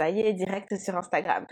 [0.00, 1.46] ça y direct sur Instagram.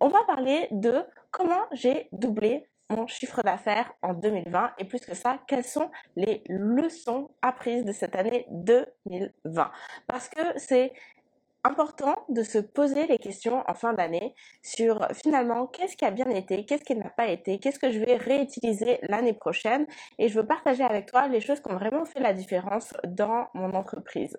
[0.00, 5.14] On va parler de comment j'ai doublé mon chiffre d'affaires en 2020 et plus que
[5.14, 9.70] ça, quelles sont les leçons apprises de cette année 2020
[10.08, 10.92] Parce que c'est
[11.62, 16.28] important de se poser les questions en fin d'année sur finalement qu'est-ce qui a bien
[16.30, 19.86] été, qu'est-ce qui n'a pas été, qu'est-ce que je vais réutiliser l'année prochaine
[20.18, 23.46] et je veux partager avec toi les choses qui ont vraiment fait la différence dans
[23.54, 24.36] mon entreprise.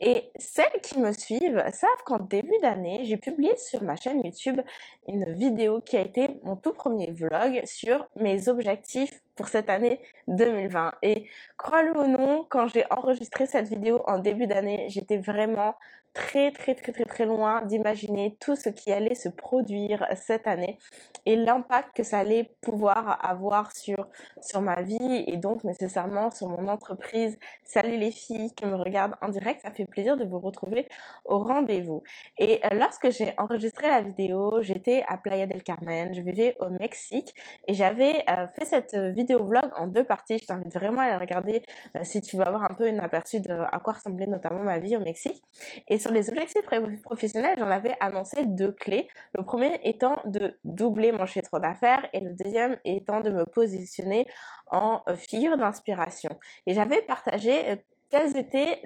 [0.00, 4.60] Et celles qui me suivent savent qu'en début d'année, j'ai publié sur ma chaîne YouTube
[5.08, 10.00] une vidéo qui a été mon tout premier vlog sur mes objectifs pour cette année
[10.28, 10.94] 2020.
[11.02, 15.74] Et crois-le ou non, quand j'ai enregistré cette vidéo en début d'année, j'étais vraiment
[16.14, 20.78] très très très très très loin d'imaginer tout ce qui allait se produire cette année
[21.26, 24.06] et l'impact que ça allait pouvoir avoir sur
[24.40, 27.36] sur ma vie et donc nécessairement sur mon entreprise.
[27.64, 30.88] Salut les filles qui me regardent en direct, ça fait plaisir de vous retrouver
[31.24, 32.02] au rendez-vous.
[32.38, 37.34] Et lorsque j'ai enregistré la vidéo, j'étais à Playa del Carmen, je vivais au Mexique
[37.66, 40.38] et j'avais euh, fait cette vidéo vlog en deux parties.
[40.38, 41.62] Je t'invite vraiment à la regarder
[41.96, 44.78] euh, si tu veux avoir un peu une aperçu de à quoi ressemblait notamment ma
[44.78, 45.42] vie au Mexique.
[45.88, 46.62] Et sur les objectifs
[47.02, 49.08] professionnels, j'en avais annoncé deux clés.
[49.34, 54.26] Le premier étant de doubler mon chiffre d'affaires et le deuxième étant de me positionner
[54.70, 56.30] en euh, figure d'inspiration.
[56.66, 57.76] Et j'avais partagé euh,
[58.10, 58.80] quelle était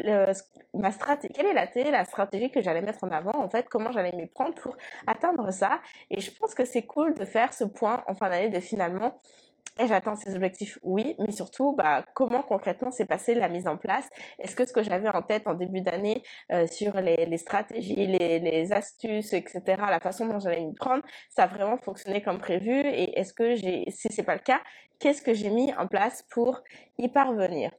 [0.74, 4.12] ma stratégie, quelle est la, stratégie que j'allais mettre en avant, en fait, comment j'allais
[4.12, 5.80] m'y prendre pour atteindre ça.
[6.10, 9.18] Et je pense que c'est cool de faire ce point en fin d'année de finalement
[9.86, 14.08] j'atteins ces objectifs Oui, mais surtout, bah, comment concrètement s'est passée la mise en place?
[14.38, 18.72] Est-ce que ce que j'avais en tête en début d'année euh, sur les, stratégies, les,
[18.72, 22.72] astuces, etc., la façon dont j'allais m'y prendre, ça a vraiment fonctionné comme prévu?
[22.72, 24.60] Et est-ce que j'ai, si c'est pas le cas,
[24.98, 26.62] qu'est-ce que j'ai mis en place pour
[26.98, 27.70] y parvenir?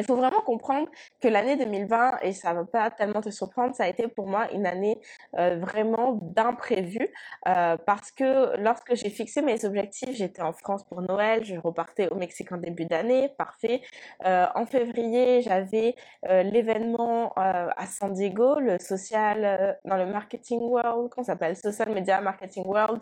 [0.00, 0.88] Il faut vraiment comprendre
[1.20, 4.50] que l'année 2020, et ça va pas tellement te surprendre, ça a été pour moi
[4.52, 5.00] une année
[5.38, 7.08] euh, vraiment d'imprévu
[7.48, 12.08] euh, parce que lorsque j'ai fixé mes objectifs, j'étais en France pour Noël, je repartais
[12.08, 13.82] au Mexique en début d'année, parfait.
[14.24, 21.24] Euh, en février, j'avais l'événement à San Diego, le social dans le marketing world, qu'on
[21.24, 23.00] s'appelle Social Media Marketing World.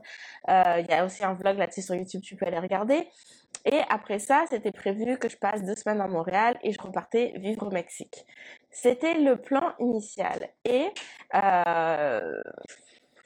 [0.49, 3.09] Il y a aussi un vlog là-dessus sur YouTube, tu peux aller regarder.
[3.65, 7.35] Et après ça, c'était prévu que je passe deux semaines à Montréal et je repartais
[7.37, 8.27] vivre au Mexique.
[8.71, 10.49] C'était le plan initial.
[10.65, 10.89] Et
[11.35, 12.43] euh,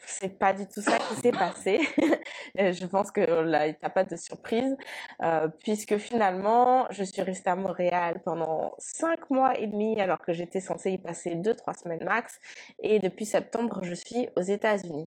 [0.06, 1.80] c'est pas du tout ça qui s'est passé.
[2.56, 4.76] je pense que là, il n'y a pas de surprise,
[5.22, 10.32] euh, puisque finalement, je suis restée à Montréal pendant cinq mois et demi, alors que
[10.32, 12.38] j'étais censée y passer deux, trois semaines max.
[12.82, 15.06] Et depuis septembre, je suis aux États-Unis.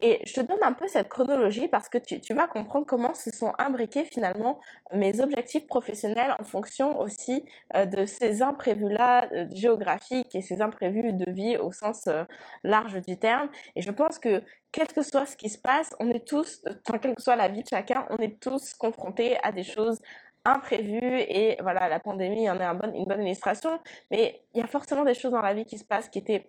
[0.00, 3.14] Et je te donne un peu cette chronologie parce que tu, tu vas comprendre comment
[3.14, 4.60] se sont imbriqués finalement
[4.92, 7.44] mes objectifs professionnels en fonction aussi
[7.74, 12.24] euh, de ces imprévus-là euh, géographiques et ces imprévus de vie au sens euh,
[12.62, 13.48] large du terme.
[13.76, 14.33] Et je pense que
[14.72, 17.48] quel que soit ce qui se passe, on est tous, enfin, quelle que soit la
[17.48, 20.00] vie de chacun, on est tous confrontés à des choses
[20.44, 23.78] imprévues et voilà, la pandémie en est un bon, une bonne illustration,
[24.10, 26.46] mais il y a forcément des choses dans la vie qui se passent qui étaient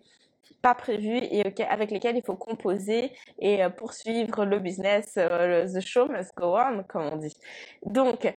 [0.62, 5.79] pas prévues et avec lesquelles il faut composer et euh, poursuivre le business, euh, the
[5.79, 7.35] show must go on, comme on dit.
[7.85, 8.31] Donc,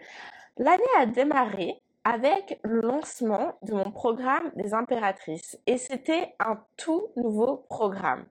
[0.56, 7.09] l'année a démarré avec le lancement de mon programme des impératrices et c'était un tout
[7.16, 8.25] nouveau programme.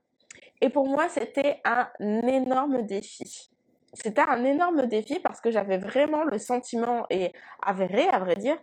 [0.62, 3.50] Et pour moi, c'était un énorme défi.
[3.94, 7.32] C'était un énorme défi parce que j'avais vraiment le sentiment, et
[7.62, 8.58] avéré à vrai dire,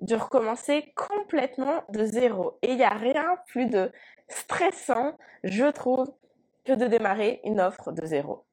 [0.00, 2.58] de recommencer complètement de zéro.
[2.62, 3.92] Et il n'y a rien plus de
[4.28, 6.10] stressant, je trouve,
[6.64, 8.44] que de démarrer une offre de zéro.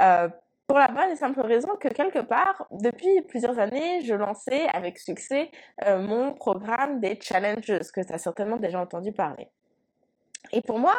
[0.00, 0.28] Euh,
[0.66, 4.98] pour la bonne et simple raison que quelque part, depuis plusieurs années, je lançais avec
[4.98, 5.50] succès
[5.84, 9.48] euh, mon programme des challenges, que tu as certainement déjà entendu parler.
[10.52, 10.94] Et pour moi,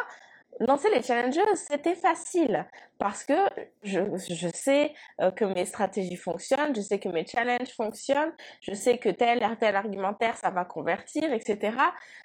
[0.60, 2.66] lancer les challenges, c'était facile
[2.98, 3.34] parce que
[3.82, 8.72] je, je sais euh, que mes stratégies fonctionnent, je sais que mes challenges fonctionnent, je
[8.74, 11.76] sais que tel tel argumentaire, ça va convertir, etc.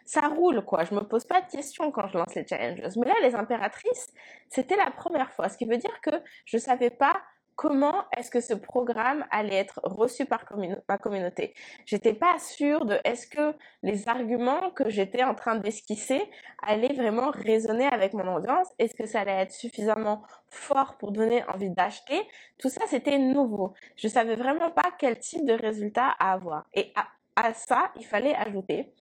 [0.06, 0.84] Ça roule, quoi.
[0.84, 2.82] Je me pose pas de questions quand je lance les challenges.
[2.98, 4.08] Mais là, les impératrices,
[4.50, 5.50] c'était la première fois.
[5.50, 6.12] Ce qui veut dire que
[6.46, 7.22] je savais pas
[7.60, 10.46] comment est-ce que ce programme allait être reçu par
[10.88, 11.54] ma communauté?
[11.86, 13.54] J'étais pas sûre de est-ce que
[13.84, 16.22] les arguments que j'étais en train d'esquisser
[16.66, 21.44] allaient vraiment résonner avec mon audience, est-ce que ça allait être suffisamment fort pour donner
[21.50, 22.22] envie d'acheter?
[22.60, 23.74] Tout ça, c'était nouveau.
[23.98, 26.66] Je savais vraiment pas quel type de résultat à avoir.
[26.74, 26.94] Et
[27.36, 28.94] à ça, il fallait ajouter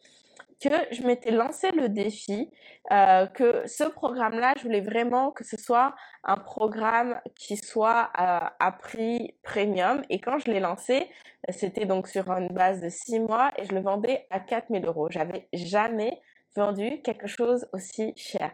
[0.60, 2.50] que je m'étais lancé le défi,
[2.90, 5.94] euh, que ce programme-là, je voulais vraiment que ce soit
[6.25, 10.02] un programme qui soit euh, à prix premium.
[10.10, 11.08] Et quand je l'ai lancé,
[11.50, 15.08] c'était donc sur une base de six mois et je le vendais à 4000 euros.
[15.10, 16.20] J'avais jamais
[16.56, 18.50] vendu quelque chose aussi cher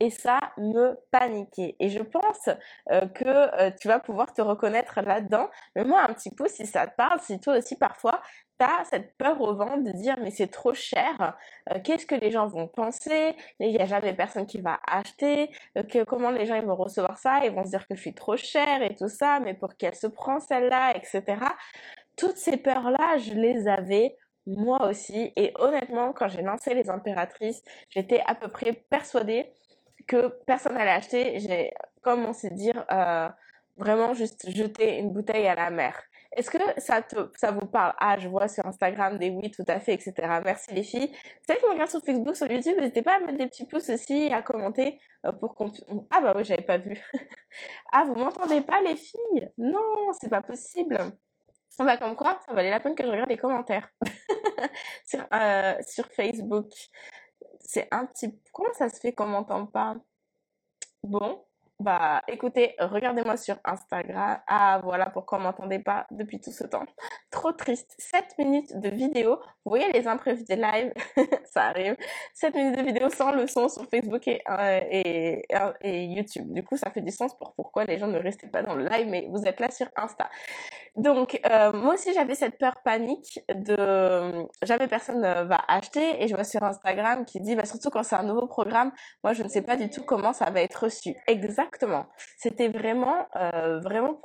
[0.00, 1.76] et ça me paniquait.
[1.80, 2.48] Et je pense
[2.90, 5.48] euh, que euh, tu vas pouvoir te reconnaître là-dedans.
[5.74, 8.20] Mais moi, un petit peu, si ça te parle, si toi aussi parfois,
[8.58, 11.36] tu as cette peur au ventre de dire mais c'est trop cher,
[11.70, 15.50] euh, qu'est-ce que les gens vont penser, il n'y a jamais personne qui va acheter,
[15.88, 18.36] que, comment les gens vont recevoir ça, ils vont se dire que je suis trop
[18.36, 21.22] cher et tout ça, mais pour qu'elle se prend celle-là, etc.
[22.16, 24.16] Toutes ces peurs-là, je les avais
[24.48, 25.32] moi aussi.
[25.36, 29.52] Et honnêtement, quand j'ai lancé les impératrices, j'étais à peu près persuadée
[30.06, 31.38] que personne n'allait acheter.
[31.40, 31.72] J'ai,
[32.02, 33.28] comme on sait dire, euh,
[33.76, 35.94] vraiment juste jeter une bouteille à la mer.
[36.38, 37.94] Est-ce que ça, te, ça vous parle?
[37.98, 40.12] Ah, je vois sur Instagram des oui, tout à fait, etc.
[40.44, 41.12] Merci les filles.
[41.46, 43.90] Celles qui me regardent sur Facebook, sur YouTube, n'hésitez pas à mettre des petits pouces
[43.90, 45.72] aussi, à commenter euh, pour qu'on...
[46.10, 46.98] Ah bah oui, j'avais pas vu.
[47.92, 49.50] ah, vous m'entendez pas les filles?
[49.58, 50.98] Non, c'est pas possible.
[51.80, 53.88] On va comme quoi, ça valait la peine que je regarde les commentaires
[55.06, 56.72] sur, euh, sur Facebook
[57.68, 58.40] c'est un petit...
[58.52, 59.96] Comment ça se fait qu'on m'entend pas?
[61.02, 61.44] Bon,
[61.80, 64.40] bah écoutez, regardez-moi sur Instagram.
[64.48, 66.84] Ah voilà pourquoi on m'entendait pas depuis tout ce temps.
[67.30, 67.94] Trop triste.
[67.98, 69.36] 7 minutes de vidéo.
[69.64, 70.92] Vous voyez les imprévus des lives?
[71.44, 71.96] Ça arrive.
[72.34, 75.44] 7 minutes de vidéo sans le son sur Facebook et, euh, et,
[75.82, 76.52] et, YouTube.
[76.52, 78.84] Du coup, ça fait du sens pour pourquoi les gens ne restaient pas dans le
[78.88, 80.28] live, mais vous êtes là sur Insta.
[80.96, 86.24] Donc, euh, moi aussi, j'avais cette peur panique de jamais personne ne va acheter.
[86.24, 88.90] Et je vois sur Instagram qui dit, bah, surtout quand c'est un nouveau programme,
[89.22, 91.14] moi, je ne sais pas du tout comment ça va être reçu.
[91.28, 91.67] Exactement.
[92.36, 94.20] C'était vraiment, euh, vraiment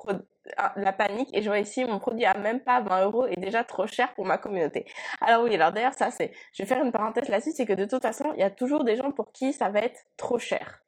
[0.58, 1.30] ah, la panique.
[1.34, 4.14] Et je vois ici, mon produit à même pas 20 euros est déjà trop cher
[4.14, 4.86] pour ma communauté.
[5.22, 7.86] Alors oui, alors d'ailleurs, ça, c'est, je vais faire une parenthèse là-dessus, c'est que de
[7.86, 10.84] toute façon, il y a toujours des gens pour qui ça va être trop cher.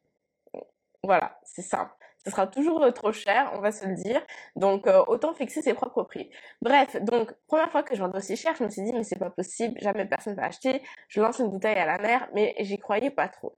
[1.03, 4.21] Voilà, c'est simple ce sera toujours euh, trop cher, on va se le dire.
[4.55, 6.29] Donc euh, autant fixer ses propres prix.
[6.61, 9.19] Bref, donc première fois que je vendais aussi cher, je me suis dit mais c'est
[9.19, 10.81] pas possible, jamais personne va acheter.
[11.07, 13.55] Je lance une bouteille à la mer, mais j'y croyais pas trop.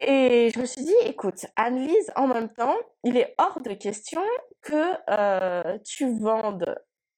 [0.00, 4.22] Et je me suis dit, écoute, Anne-Lise, en même temps, il est hors de question
[4.62, 6.74] que euh, tu vendes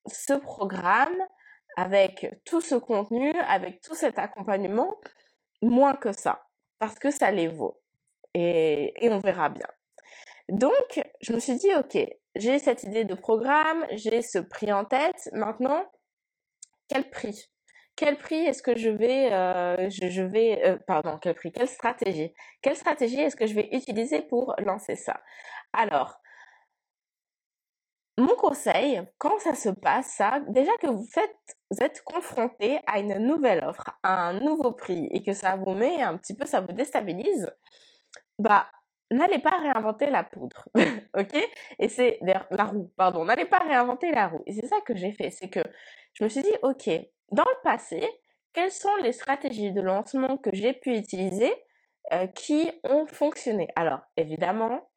[0.06, 1.16] ce programme
[1.76, 4.96] avec tout ce contenu, avec tout cet accompagnement,
[5.62, 6.46] moins que ça,
[6.78, 7.80] parce que ça les vaut
[8.36, 9.66] et, on verra bien.
[10.48, 11.98] Donc, je me suis dit, ok,
[12.36, 15.28] j'ai cette idée de programme, j'ai ce prix en tête.
[15.32, 15.84] Maintenant,
[16.88, 17.50] quel prix?
[17.96, 22.34] Quel prix est-ce que je vais, euh, je, vais, euh, pardon, quel prix Quelle stratégie
[22.60, 25.20] Quelle stratégie est-ce que je vais utiliser pour lancer ça?
[25.72, 26.20] Alors,
[28.18, 32.98] mon conseil, quand ça se passe, ça, déjà que vous faites, vous êtes confronté à
[32.98, 36.46] une nouvelle offre, à un nouveau prix et que ça vous met un petit peu,
[36.46, 37.50] ça vous déstabilise,
[38.38, 38.66] bah,
[39.10, 40.68] n'allez pas réinventer la poudre,
[41.18, 41.34] ok?
[41.78, 44.42] Et c'est la roue, pardon, n'allez pas réinventer la roue.
[44.46, 45.62] Et c'est ça que j'ai fait, c'est que
[46.14, 46.90] je me suis dit, ok,
[47.30, 48.08] dans le passé,
[48.52, 51.52] quelles sont les stratégies de lancement que j'ai pu utiliser
[52.12, 53.68] euh, qui ont fonctionné?
[53.76, 54.88] Alors, évidemment,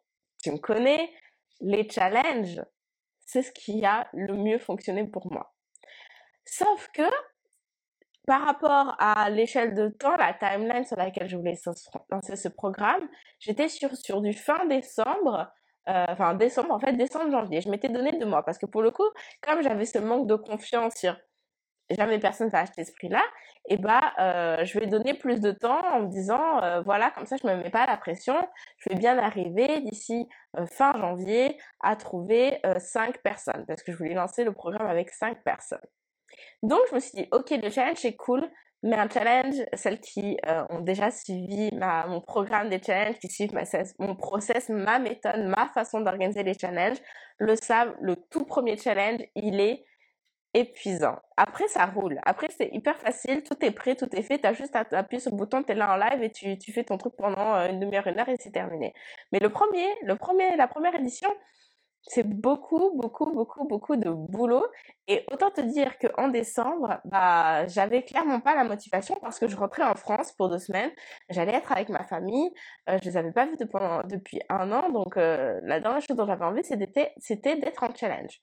[0.41, 1.11] tu me connais,
[1.59, 2.61] les challenges,
[3.25, 5.53] c'est ce qui a le mieux fonctionné pour moi.
[6.45, 7.03] Sauf que
[8.25, 11.57] par rapport à l'échelle de temps, la timeline sur laquelle je voulais
[12.11, 13.09] lancer ce programme,
[13.39, 15.51] j'étais sur, sur du fin décembre,
[15.87, 17.61] euh, enfin décembre, en fait décembre, janvier.
[17.61, 19.09] Je m'étais donné deux mois parce que pour le coup,
[19.41, 21.17] comme j'avais ce manque de confiance sur
[21.95, 23.23] jamais personne va acheter ce prix-là,
[23.67, 27.25] et bah euh, je vais donner plus de temps en me disant euh, voilà comme
[27.25, 28.35] ça je me mets pas la pression,
[28.77, 30.27] je vais bien arriver d'ici
[30.71, 35.43] fin janvier à trouver cinq personnes parce que je voulais lancer le programme avec cinq
[35.43, 35.79] personnes.
[36.63, 38.47] Donc, je me suis dit, ok, le challenge c'est cool,
[38.83, 41.69] mais un challenge, celles qui euh, ont déjà suivi
[42.07, 43.53] mon programme des challenges, qui suivent
[43.99, 46.97] mon process, ma méthode, ma façon d'organiser les challenges,
[47.39, 49.83] le savent, le tout premier challenge, il est
[50.53, 51.17] épuisant.
[51.37, 52.19] Après, ça roule.
[52.23, 55.21] Après, c'est hyper facile, tout est prêt, tout est fait, tu as juste à appuyer
[55.21, 57.69] sur le bouton, tu es là en live et tu, fais ton truc pendant euh,
[57.69, 58.93] une demi-heure, une heure et c'est terminé.
[59.31, 61.29] Mais le premier, le premier, la première édition,
[62.03, 64.65] c'est beaucoup, beaucoup, beaucoup, beaucoup de boulot.
[65.07, 69.55] Et autant te dire qu'en décembre, bah, j'avais clairement pas la motivation parce que je
[69.55, 70.91] rentrais en France pour deux semaines.
[71.29, 72.49] J'allais être avec ma famille.
[72.89, 74.89] Euh, je les avais pas vus depuis un an.
[74.89, 78.41] Donc, euh, la dernière chose dont j'avais envie, c'était d'être en challenge.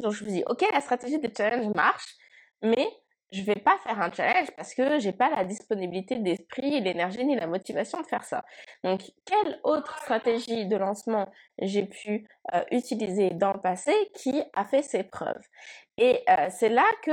[0.00, 2.14] Donc, je me dis, OK, la stratégie des challenges marche,
[2.62, 2.88] mais
[3.30, 7.36] je vais pas faire un challenge parce que j'ai pas la disponibilité d'esprit, l'énergie ni
[7.36, 8.42] la motivation de faire ça.
[8.84, 14.64] Donc, quelle autre stratégie de lancement j'ai pu euh, utiliser dans le passé qui a
[14.64, 15.44] fait ses preuves?
[15.98, 17.12] Et euh, c'est là que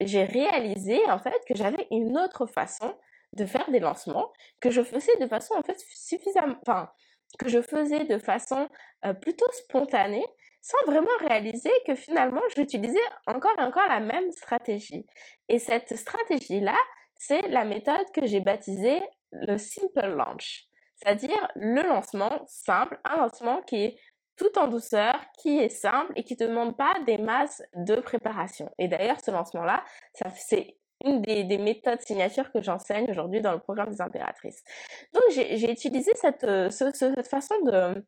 [0.00, 2.96] j'ai réalisé en fait que j'avais une autre façon
[3.36, 6.90] de faire des lancements que je faisais de façon en fait suffisamment, enfin
[7.38, 8.68] que je faisais de façon
[9.06, 10.24] euh, plutôt spontanée
[10.62, 15.04] sans vraiment réaliser que finalement, j'utilisais encore et encore la même stratégie.
[15.48, 16.76] Et cette stratégie-là,
[17.16, 19.02] c'est la méthode que j'ai baptisée
[19.32, 20.64] le simple launch,
[20.96, 23.96] c'est-à-dire le lancement simple, un lancement qui est
[24.36, 28.70] tout en douceur, qui est simple et qui ne demande pas des masses de préparation.
[28.78, 29.84] Et d'ailleurs, ce lancement-là,
[30.36, 34.62] c'est une des, méthodes signatures que j'enseigne aujourd'hui dans le programme des impératrices.
[35.12, 38.04] Donc, j'ai utilisé cette, euh, cette façon de,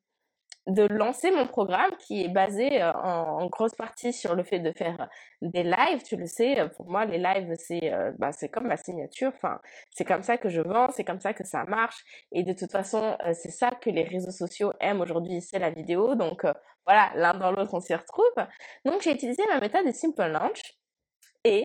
[0.67, 4.73] de lancer mon programme qui est basé euh, en, grosse partie sur le fait de
[4.73, 5.09] faire
[5.43, 6.03] des lives.
[6.05, 9.33] Tu le sais, euh, pour moi, les lives, c'est euh, bah, comme ma signature.
[9.35, 12.03] Enfin, c'est comme ça que je vends, c'est comme ça que ça marche.
[12.33, 16.15] Et de toute façon, c'est ça que les réseaux sociaux aiment aujourd'hui, c'est la vidéo.
[16.15, 16.47] Donc
[16.87, 18.47] voilà, l'un dans l'autre, on s'y retrouve.
[18.85, 20.61] Donc j'ai utilisé ma méthode de Simple Launch
[21.45, 21.65] et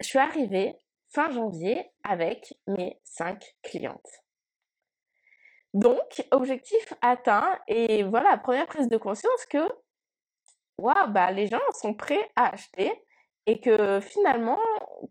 [0.00, 0.76] je suis arrivée
[1.08, 4.23] fin janvier avec mes cinq clientes.
[5.74, 7.58] Donc, objectif atteint.
[7.68, 9.68] Et voilà, première prise de conscience que,
[10.78, 12.92] waouh, bah, les gens sont prêts à acheter
[13.46, 14.60] et que finalement,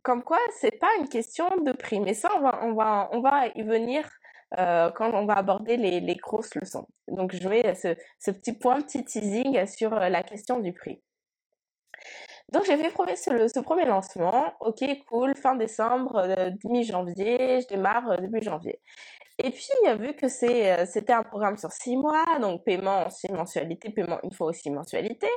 [0.01, 1.99] comme quoi, c'est pas une question de prix.
[1.99, 4.09] Mais ça, on va, on va, on va y venir
[4.57, 6.87] euh, quand on va aborder les, les, grosses leçons.
[7.07, 11.01] Donc, je mets ce, ce petit point, petit teasing sur euh, la question du prix.
[12.51, 18.41] Donc j'ai fait ce, premier lancement, ok cool, fin décembre, euh, mi-janvier, je démarre début
[18.41, 18.79] janvier.
[19.39, 19.67] Et puis,
[19.99, 24.31] vu que c'était un programme sur six mois, donc paiement en six mensualités, paiement une
[24.31, 25.27] fois aussi mensualité,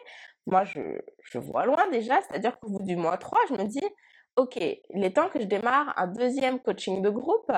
[0.46, 3.82] moi, je, vois loin déjà, c'est-à-dire qu'au bout du mois 3, je me dis,
[4.36, 7.50] OK, il est temps que je démarre un deuxième coaching de groupe,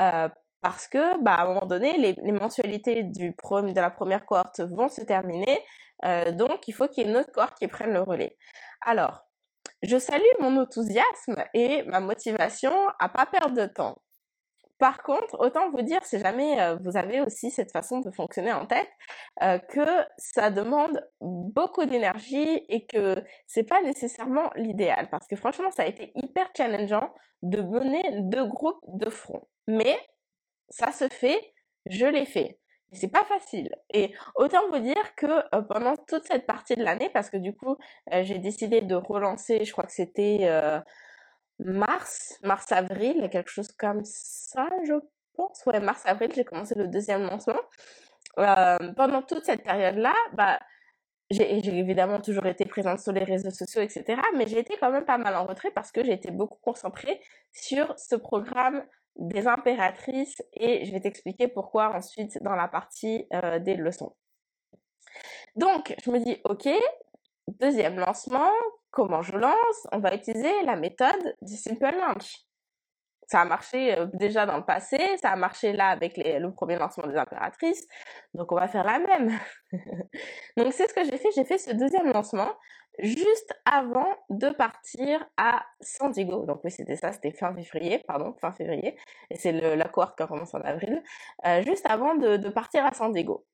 [0.00, 0.28] euh,
[0.60, 5.02] parce que, bah, à un moment donné, les, mensualités de la première cohorte vont se
[5.02, 5.60] terminer,
[6.04, 8.36] euh, donc il faut qu'il y ait autre cohorte qui prenne le relais.
[8.82, 9.22] Alors,
[9.82, 13.96] je salue mon enthousiasme et ma motivation à pas perdre de temps.
[14.78, 18.52] Par contre, autant vous dire, si jamais euh, vous avez aussi cette façon de fonctionner
[18.52, 18.88] en tête,
[19.42, 19.86] euh, que
[20.18, 25.08] ça demande beaucoup d'énergie et que c'est pas nécessairement l'idéal.
[25.10, 27.10] Parce que franchement, ça a été hyper challengeant
[27.42, 29.48] de mener deux groupes de front.
[29.66, 29.98] Mais
[30.68, 31.40] ça se fait,
[31.86, 32.58] je l'ai fait.
[32.92, 33.68] C'est pas facile.
[33.92, 37.52] Et autant vous dire que euh, pendant toute cette partie de l'année, parce que du
[37.52, 37.76] coup,
[38.22, 40.48] j'ai décidé de relancer, je crois que c'était
[41.58, 44.94] mars, mars-avril, quelque chose comme ça, je
[45.34, 45.64] pense.
[45.66, 47.60] Ouais, mars-avril, j'ai commencé le deuxième lancement.
[48.38, 50.60] Euh, pendant toute cette période-là, bah,
[51.30, 54.20] j'ai évidemment toujours été présente sur les réseaux sociaux, etc.
[54.36, 57.20] Mais j'ai été quand même pas mal en retrait parce que j'ai été beaucoup concentrée
[57.52, 58.84] sur ce programme
[59.18, 64.14] des impératrices et je vais t'expliquer pourquoi ensuite dans la partie euh, des leçons.
[65.54, 66.68] Donc, je me dis, ok,
[67.48, 68.50] deuxième lancement,
[68.90, 69.86] comment je lance?
[69.92, 72.45] On va utiliser la méthode du simple launch.
[73.26, 76.76] Ça a marché euh, déjà dans le passé, ça a marché là avec le premier
[76.76, 77.86] lancement des impératrices,
[78.34, 79.38] donc on va faire la même.
[80.56, 82.52] donc c'est ce que j'ai fait, j'ai fait ce deuxième lancement
[82.98, 86.46] juste avant de partir à San Diego.
[86.46, 88.96] Donc oui, c'était ça, c'était fin février, pardon, fin février,
[89.30, 91.02] et c'est la cohorte qui commence en avril,
[91.46, 93.44] euh, juste avant de, de partir à San Diego.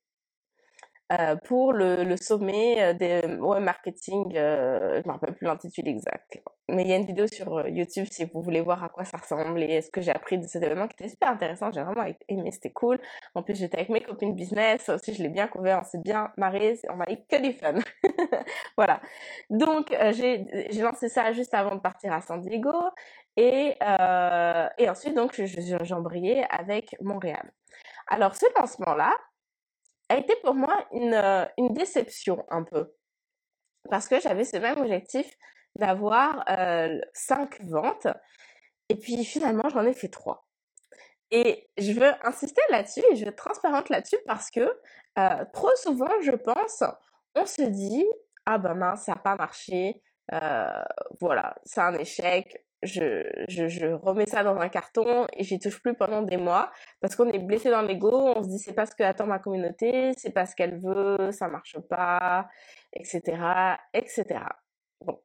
[1.12, 6.40] Euh, pour le, sommet euh, des web marketing, euh, je me rappelle plus l'intitulé exact.
[6.68, 9.18] Mais il y a une vidéo sur YouTube si vous voulez voir à quoi ça
[9.18, 11.70] ressemble et ce que j'ai appris de cet événement qui était super intéressant.
[11.70, 12.98] J'ai vraiment aimé, c'était cool.
[13.34, 16.32] En plus, j'étais avec mes copines business, aussi je l'ai bien couvert, on s'est bien
[16.38, 17.74] marré, on a eu que du fun.
[18.76, 19.00] voilà.
[19.50, 20.46] Donc, j'ai
[20.80, 22.72] lancé ça juste avant de partir à San Diego
[23.36, 23.74] et,
[24.88, 27.52] ensuite, donc, j'ai embrayé avec Montréal.
[28.08, 29.12] Alors, ce lancement-là,
[30.12, 32.94] a été pour moi une, euh, une déception un peu.
[33.90, 35.26] Parce que j'avais ce même objectif
[35.76, 38.08] d'avoir euh, cinq ventes.
[38.88, 40.46] Et puis finalement, j'en ai fait trois.
[41.30, 44.60] Et je veux insister là-dessus et je veux être transparente là-dessus parce que
[45.18, 46.84] euh, trop souvent, je pense,
[47.34, 48.06] on se dit
[48.44, 50.02] ah ben mince, ça n'a pas marché,
[51.20, 55.94] voilà, c'est un échec, je, je, remets ça dans un carton et j'y touche plus
[55.94, 56.70] pendant des mois
[57.00, 59.38] parce qu'on est blessé dans l'ego, on se dit c'est pas ce que attend ma
[59.38, 62.48] communauté, c'est pas ce qu'elle veut, ça marche pas,
[62.92, 63.20] etc.,
[63.94, 64.40] etc.
[65.00, 65.20] Bon.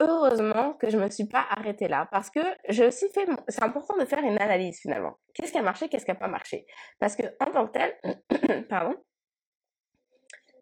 [0.00, 3.96] Heureusement que je me suis pas arrêtée là parce que j'ai aussi fait, c'est important
[3.96, 5.18] de faire une analyse finalement.
[5.34, 6.66] Qu'est-ce qui a marché, qu'est-ce qui a pas marché?
[7.00, 8.96] Parce que en tant que tel, pardon,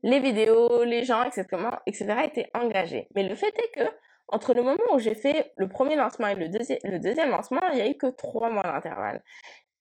[0.02, 1.46] les vidéos, les gens, etc.,
[1.86, 3.08] etc., étaient engagés.
[3.14, 3.90] Mais le fait est que
[4.28, 7.76] entre le moment où j'ai fait le premier lancement et le, le deuxième lancement, il
[7.76, 9.22] n'y a eu que trois mois d'intervalle.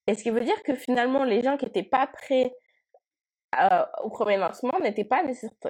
[0.07, 2.53] Et ce qui veut dire que finalement, les gens qui n'étaient pas prêts
[3.59, 5.23] euh, au premier lancement n'étaient pas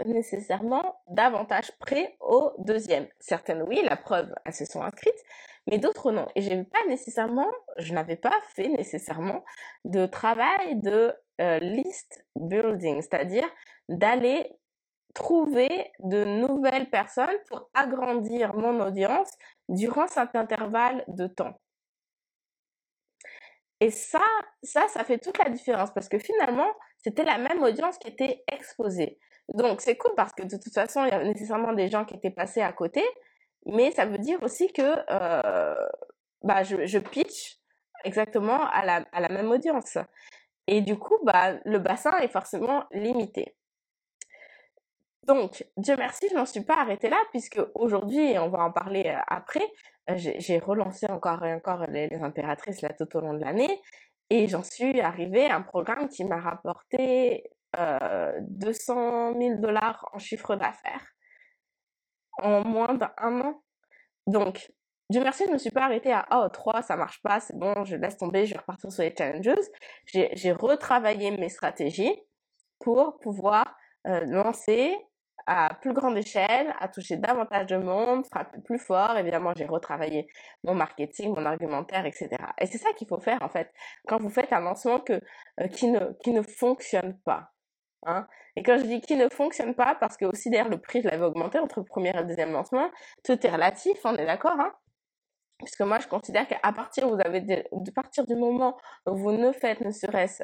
[0.06, 3.08] nécessairement davantage prêts au deuxième.
[3.20, 5.24] Certaines, oui, la preuve, elles se sont inscrites,
[5.68, 6.28] mais d'autres non.
[6.36, 9.44] Et j'ai pas nécessairement, je n'avais pas fait nécessairement
[9.84, 13.48] de travail de euh, list building, c'est-à-dire
[13.88, 14.52] d'aller
[15.16, 19.32] trouver de nouvelles personnes pour agrandir mon audience
[19.68, 21.60] durant cet intervalle de temps.
[23.80, 24.22] Et ça,
[24.62, 26.68] ça, ça fait toute la différence parce que finalement,
[27.04, 29.20] c'était la même audience qui était exposée.
[29.50, 32.16] Donc, c'est cool parce que de toute façon, il y a nécessairement des gens qui
[32.16, 33.04] étaient passés à côté,
[33.66, 35.88] mais ça veut dire aussi que euh,
[36.44, 37.60] bah, je, je pitch
[38.04, 39.98] exactement à la, même audience.
[40.68, 43.56] Et du coup, bah, le bassin est forcément limité.
[45.26, 48.72] Donc, Dieu merci, je n'en suis pas arrêtée là, puisque aujourd'hui, et on va en
[48.72, 49.66] parler euh, après,
[50.10, 53.82] euh, j'ai relancé encore et encore les, impératrices là tout au long de l'année,
[54.30, 60.20] et j'en suis arrivée à un programme qui m'a rapporté euh, 200 000 dollars en
[60.20, 61.06] chiffre d'affaires
[62.38, 63.64] en moins d'un an.
[64.28, 64.72] Donc,
[65.10, 67.58] Dieu merci, je ne me suis pas arrêtée à oh 3, ça marche pas, c'est
[67.58, 69.56] bon, je laisse tomber, je vais repartir sur les challenges.
[70.06, 72.16] J'ai retravaillé mes stratégies
[72.80, 73.76] pour pouvoir
[74.08, 74.96] euh, lancer
[75.48, 79.18] à plus grande échelle, à toucher davantage de monde, frapper plus fort.
[79.18, 80.28] Évidemment, j'ai retravaillé
[80.64, 82.30] mon marketing, mon argumentaire, etc.
[82.60, 83.72] Et c'est ça qu'il faut faire en fait
[84.08, 85.14] quand vous faites un lancement que,
[85.60, 87.52] euh, qui, ne, qui ne fonctionne pas.
[88.06, 88.28] Hein.
[88.56, 91.10] Et quand je dis qui ne fonctionne pas, parce que aussi derrière le prix, je
[91.10, 92.90] l'avais augmenté entre le premier et le deuxième lancement,
[93.24, 94.74] tout est relatif, on est d'accord hein
[95.60, 99.32] Puisque moi, je considère qu'à partir, vous avez de, de partir du moment où vous
[99.32, 100.44] ne faites ne serait-ce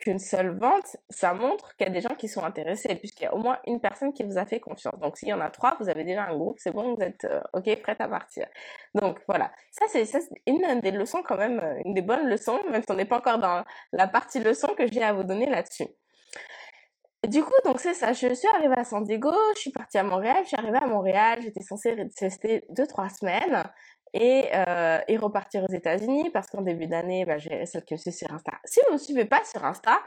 [0.00, 3.26] qu'une seule vente, ça montre qu'il y a des gens qui sont intéressés, puisqu'il y
[3.26, 4.98] a au moins une personne qui vous a fait confiance.
[4.98, 7.24] Donc, s'il y en a trois, vous avez déjà un groupe, c'est bon, vous êtes
[7.26, 8.46] euh, OK, prête à partir.
[8.94, 9.52] Donc, voilà.
[9.70, 10.04] Ça, c'est
[10.46, 13.18] une des leçons quand même, euh, une des bonnes leçons, même si on n'est pas
[13.18, 15.86] encore dans la partie leçon que j'ai à vous donner là-dessus.
[17.28, 20.02] Du coup, donc c'est ça, je suis arrivée à San Diego, je suis partie à
[20.02, 23.62] Montréal, je suis arrivée à Montréal, j'étais censée rester deux, trois semaines
[24.14, 28.00] et, euh, et repartir aux États-Unis parce qu'en début d'année, bah, j'ai celle que je
[28.00, 28.52] suis sur Insta.
[28.64, 29.98] Si vous me suivez pas sur Insta,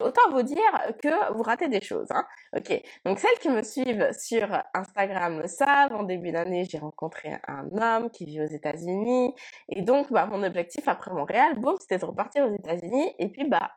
[0.00, 0.56] autant vous dire
[1.02, 2.08] que vous ratez des choses.
[2.10, 2.24] Hein.
[2.56, 5.92] Ok, donc celles qui me suivent sur Instagram le savent.
[5.92, 9.34] En début d'année, j'ai rencontré un homme qui vit aux États-Unis
[9.68, 13.48] et donc bah, mon objectif après Montréal, boum, c'était de repartir aux États-Unis et puis
[13.48, 13.70] bah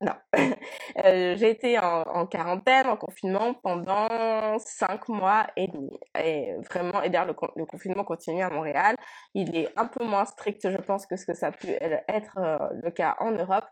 [0.00, 0.14] non.
[1.04, 5.98] Euh, j'ai été en, quarantaine, en confinement pendant cinq mois et demi.
[6.22, 8.96] Et vraiment, et d'ailleurs, le, confinement continue à Montréal.
[9.34, 12.38] Il est un peu moins strict, je pense, que ce que ça a pu être
[12.38, 13.64] euh, le cas en Europe.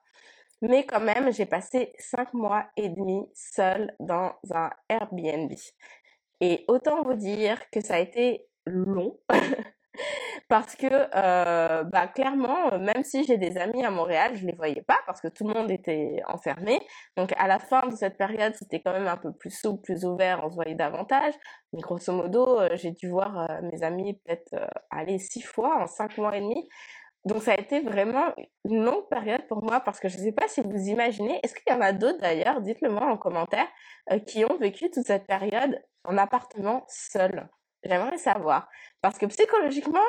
[0.62, 5.52] Mais quand même, j'ai passé cinq mois et demi seule dans un Airbnb.
[6.40, 9.18] Et autant vous dire que ça a été long.
[10.48, 14.82] parce que euh, bah, clairement, même si j'ai des amis à Montréal, je les voyais
[14.82, 16.80] pas parce que tout le monde était enfermé.
[17.16, 20.04] Donc à la fin de cette période, c'était quand même un peu plus souple, plus
[20.04, 21.34] ouvert, on se voyait davantage.
[21.72, 24.54] Mais grosso modo, euh, j'ai dû voir euh, mes amis peut-être
[24.90, 26.68] aller six fois en cinq mois et demi.
[27.26, 28.32] Donc ça a été vraiment
[28.64, 31.54] une longue période pour moi parce que je ne sais pas si vous imaginez, est-ce
[31.54, 33.68] qu'il y en a d'autres d'ailleurs, dites-le moi en commentaire,
[34.26, 37.48] qui ont vécu toute cette période en appartement seul.
[37.83, 38.69] J'aimerais savoir.
[39.01, 40.01] Parce que psychologiquement,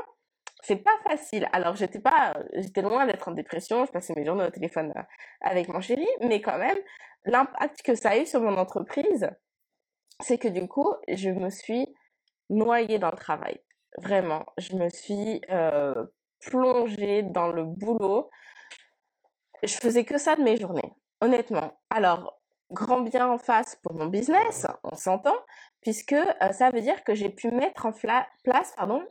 [0.62, 1.48] c'est pas facile.
[1.54, 5.02] Alors, j'étais pas, j'étais loin d'être en dépression, je passais mes journées au téléphone euh,
[5.42, 6.78] avec mon chéri, mais quand même,
[7.26, 9.30] l'impact que ça a eu sur mon entreprise,
[10.20, 11.88] c'est que du coup, je me suis
[12.50, 13.60] noyée dans le travail.
[13.98, 16.06] Vraiment, je me suis euh,
[16.42, 18.30] plongée dans le boulot.
[19.64, 21.80] Je faisais que ça de mes journées, honnêtement.
[21.90, 22.40] Alors,
[22.72, 25.36] grand bien en face pour mon business, on s'entend,
[25.82, 29.04] puisque euh, ça veut dire que j'ai pu mettre en place pardon,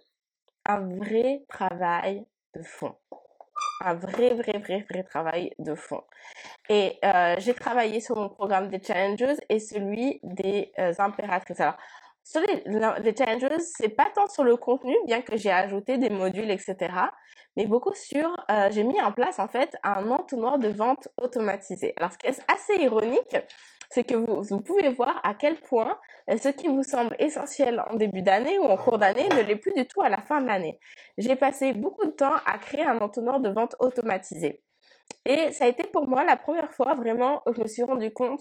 [0.67, 2.95] un vrai travail de fond.
[3.83, 6.03] Un vrai, vrai, vrai, vrai travail de fond.
[6.69, 11.61] Et euh, j'ai travaillé sur mon programme des challenges et celui des euh, impératrices.
[11.61, 11.77] Alors,
[12.25, 16.51] sur les, challenges, c'est pas tant sur le contenu, bien que j'ai ajouté des modules,
[16.51, 16.77] etc.
[17.57, 18.37] Mais beaucoup sur,
[18.71, 21.95] j'ai mis en place en fait un entonnoir de vente automatisé.
[21.97, 23.37] Alors, ce qui est assez ironique,
[23.91, 25.99] c'est que vous, pouvez voir à quel point
[26.31, 29.57] euh, ce qui vous semble essentiel en début d'année ou en cours d'année ne l'est
[29.57, 30.79] plus du tout à la fin de l'année.
[31.19, 34.63] J'ai passé beaucoup de temps à créer un entonnoir de vente automatisé.
[35.25, 38.13] Et ça a été pour moi la première fois vraiment où je me suis rendu
[38.13, 38.41] compte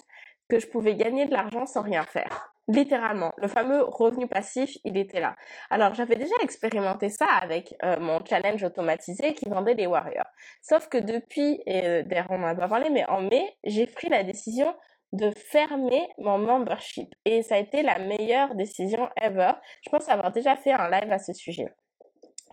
[0.50, 2.54] que je pouvais gagner de l'argent sans rien faire.
[2.70, 5.36] Littéralement, le fameux revenu passif, il était là.
[5.72, 10.30] Alors j'avais déjà expérimenté ça avec euh, mon challenge automatisé qui vendait les warriors.
[10.62, 13.88] Sauf que depuis, et euh, d'ailleurs on n'en a pas parlé, mais en mai, j'ai
[13.88, 14.72] pris la décision
[15.14, 17.10] de fermer mon membership.
[17.26, 19.54] Et ça a été la meilleure décision ever.
[19.82, 21.74] Je pense avoir déjà fait un live à ce sujet.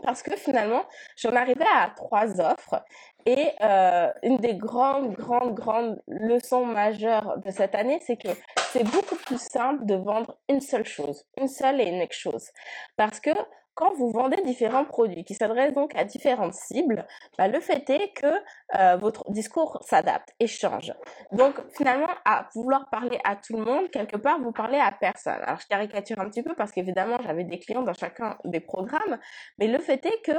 [0.02, 0.84] Parce que finalement,
[1.16, 2.84] j'en arrivais à trois offres.
[3.24, 8.28] Et euh, une des grandes, grandes, grandes leçons majeures de cette année, c'est que
[8.72, 12.50] c'est beaucoup plus simple de vendre une seule chose, une seule et unique chose.
[12.96, 13.30] Parce que
[13.76, 18.12] quand vous vendez différents produits qui s'adressent donc à différentes cibles, bah, le fait est
[18.14, 18.26] que
[18.74, 20.94] euh, votre discours s'adapte et change.
[21.30, 25.40] Donc finalement, à vouloir parler à tout le monde, quelque part, vous parlez à personne.
[25.42, 29.18] Alors je caricature un petit peu parce qu'évidemment, j'avais des clients dans chacun des programmes,
[29.58, 30.32] mais le fait est que,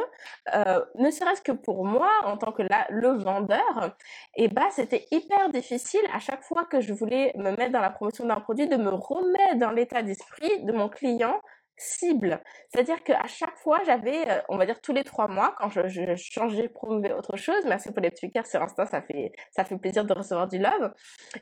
[0.56, 3.96] euh, ne serait-ce que pour moi, en tant que le vendeur,
[4.36, 7.92] eh bah, c'était hyper difficile à chaque fois que je voulais me mettre dans la
[7.92, 11.40] promotion d'un produit de me remettre dans l'état d'esprit de mon client
[11.78, 12.42] cible.
[12.70, 15.88] C'est-à-dire qu'à chaque fois, j'avais, euh, on va dire tous les trois mois, quand je,
[15.88, 19.64] je changeais, promouvais autre chose, merci pour les petits cœurs sur Insta, ça fait, ça
[19.64, 20.94] fait plaisir de recevoir du love,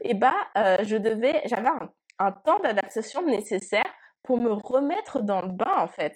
[0.01, 3.85] et bah, euh, je devais, j'avais un, un temps d'adaptation nécessaire
[4.23, 6.15] pour me remettre dans le bain en fait,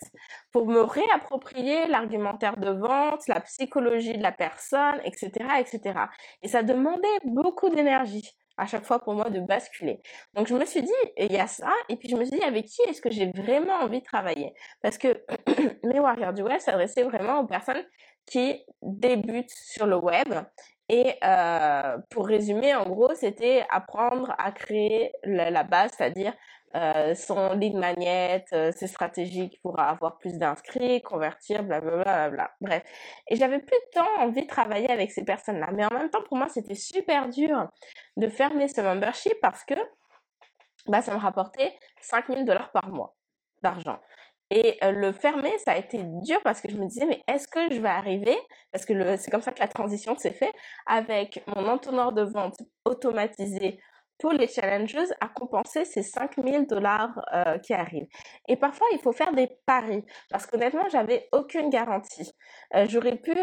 [0.52, 5.30] pour me réapproprier l'argumentaire de vente, la psychologie de la personne, etc.,
[5.60, 6.00] etc.
[6.42, 8.28] Et ça demandait beaucoup d'énergie
[8.60, 10.02] à chaque fois pour moi de basculer.
[10.34, 12.44] Donc je me suis dit, il y a ça, et puis je me suis dit,
[12.44, 14.54] avec qui est-ce que j'ai vraiment envie de travailler?
[14.82, 15.24] Parce que
[15.84, 17.84] mes Warriors du Web s'adressaient vraiment aux personnes
[18.26, 20.28] qui débutent sur le web.
[20.90, 26.34] Et euh, pour résumer, en gros, c'était apprendre à créer la base, c'est-à-dire
[26.76, 32.30] euh, son lead magnet, euh, ses stratégies pour avoir plus d'inscrits, convertir, blablabla.
[32.30, 32.84] Bla, Bref.
[33.28, 35.70] Et j'avais plus de temps envie de travailler avec ces personnes-là.
[35.74, 37.68] Mais en même temps, pour moi, c'était super dur
[38.18, 39.76] de fermer ce membership parce que
[40.88, 43.16] bah, ça me rapportait 5000 dollars par mois
[43.64, 44.00] d'argent.
[44.52, 47.48] Et euh, le fermer, ça a été dur parce que je me disais, mais est-ce
[47.48, 48.38] que je vais arriver,
[48.72, 50.54] parce que c'est comme ça que la transition s'est faite,
[50.88, 53.80] avec mon entonnoir de vente automatisé
[54.20, 58.08] pour les challengeuses à compenser ces 5000 dollars euh, qui arrivent.
[58.48, 62.32] Et parfois, il faut faire des paris parce qu'honnêtement, j'avais aucune garantie.
[62.76, 63.36] Euh, j'aurais pu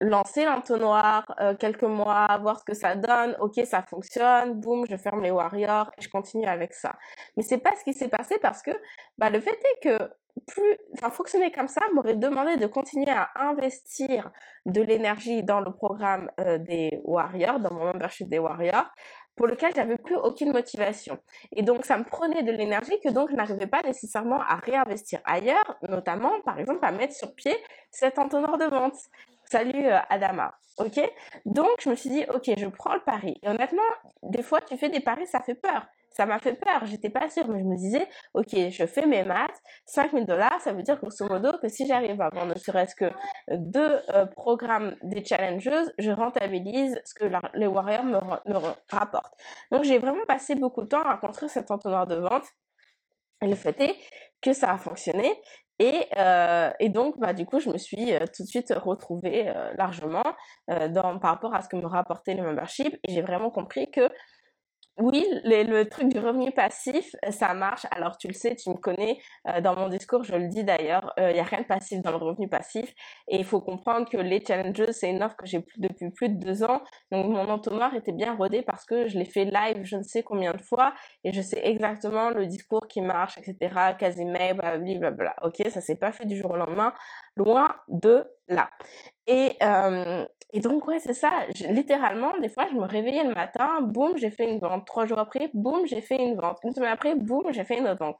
[0.00, 3.36] lancer l'entonnoir euh, quelques mois, voir ce que ça donne.
[3.40, 4.60] Ok, ça fonctionne.
[4.60, 6.94] Boum, je ferme les warriors et je continue avec ça.
[7.36, 8.70] Mais c'est pas ce qui s'est passé parce que
[9.18, 10.10] bah, le fait est que
[10.46, 14.30] plus, enfin, fonctionner comme ça m'aurait demandé de continuer à investir
[14.66, 18.86] de l'énergie dans le programme des Warriors, dans mon membership des Warriors,
[19.36, 21.18] pour lequel j'avais plus aucune motivation.
[21.54, 25.20] Et donc, ça me prenait de l'énergie que donc je n'arrivais pas nécessairement à réinvestir
[25.24, 27.56] ailleurs, notamment, par exemple, à mettre sur pied
[27.90, 28.96] cet entonnoir de vente.
[29.44, 31.00] Salut euh, Adama, ok?
[31.44, 33.38] Donc, je me suis dit, ok, je prends le pari.
[33.42, 33.82] Et honnêtement,
[34.22, 37.28] des fois, tu fais des paris, ça fait peur ça m'a fait peur, j'étais pas
[37.28, 40.96] sûre, mais je me disais, ok, je fais mes maths, 5000 dollars, ça veut dire
[40.96, 43.12] grosso modo que si j'arrive à vendre ne serait-ce que
[43.52, 48.18] deux euh, programmes des challengeuses, je rentabilise ce que les warriors me,
[48.88, 49.34] rapportent.
[49.70, 52.46] Donc j'ai vraiment passé beaucoup de temps à construire cet entonnoir de vente.
[53.42, 53.96] Et le fait est
[54.40, 55.38] que ça a fonctionné.
[55.78, 59.52] Et, euh, et, donc, bah, du coup, je me suis euh, tout de suite retrouvée
[59.76, 60.24] largement
[60.68, 62.98] dans, par rapport à ce que me rapportait le membership.
[63.06, 64.08] Et j'ai vraiment compris que
[64.98, 67.86] oui, le truc du revenu passif, euh, ça marche.
[67.90, 71.12] Alors tu le sais, tu me connais, euh, dans mon discours, je le dis d'ailleurs,
[71.18, 72.94] il euh, n'y a rien de passif dans le revenu passif.
[73.28, 76.38] Et il faut comprendre que les challenges, c'est une offre que j'ai depuis plus de
[76.42, 76.80] deux ans.
[77.12, 80.22] Donc mon entonnoir était bien rodé parce que je l'ai fait live je ne sais
[80.22, 83.94] combien de fois et je sais exactement le discours qui marche, etc.
[83.98, 85.36] Casimir, blablabla.
[85.42, 86.94] Ok, ça s'est pas fait du jour au lendemain,
[87.36, 88.70] loin de là.
[89.26, 91.30] Et, euh, et donc, ouais, c'est ça.
[91.70, 94.86] littéralement, des fois, je me réveillais le matin, boum, j'ai fait une vente.
[94.86, 96.58] Trois jours après, boum, j'ai fait une vente.
[96.64, 98.16] Une semaine après, boum, j'ai fait une autre vente.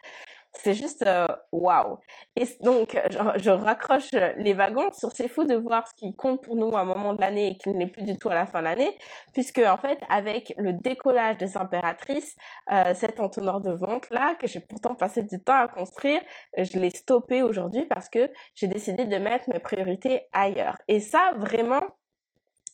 [0.62, 1.98] C'est juste euh, waouh.
[2.34, 4.90] Et donc, je, raccroche les wagons.
[4.92, 7.52] Sur c'est fou de voir ce qui compte pour nous à un moment de l'année
[7.52, 8.96] et qui ne l'est plus du tout à la fin de l'année,
[9.32, 12.36] puisque en fait, avec le décollage des impératrices,
[12.72, 16.20] euh, cet entonnoir de vente là que j'ai pourtant passé du temps à construire,
[16.56, 20.76] je l'ai stoppé aujourd'hui parce que j'ai décidé de mettre mes priorités ailleurs.
[20.88, 21.82] Et ça, vraiment,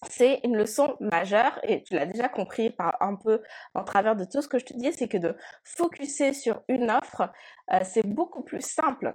[0.09, 3.43] c'est une leçon majeure et tu l'as déjà compris par un peu
[3.75, 6.91] en travers de tout ce que je te dis, c'est que de focuser sur une
[6.91, 7.31] offre,
[7.73, 9.15] euh, c'est beaucoup plus simple.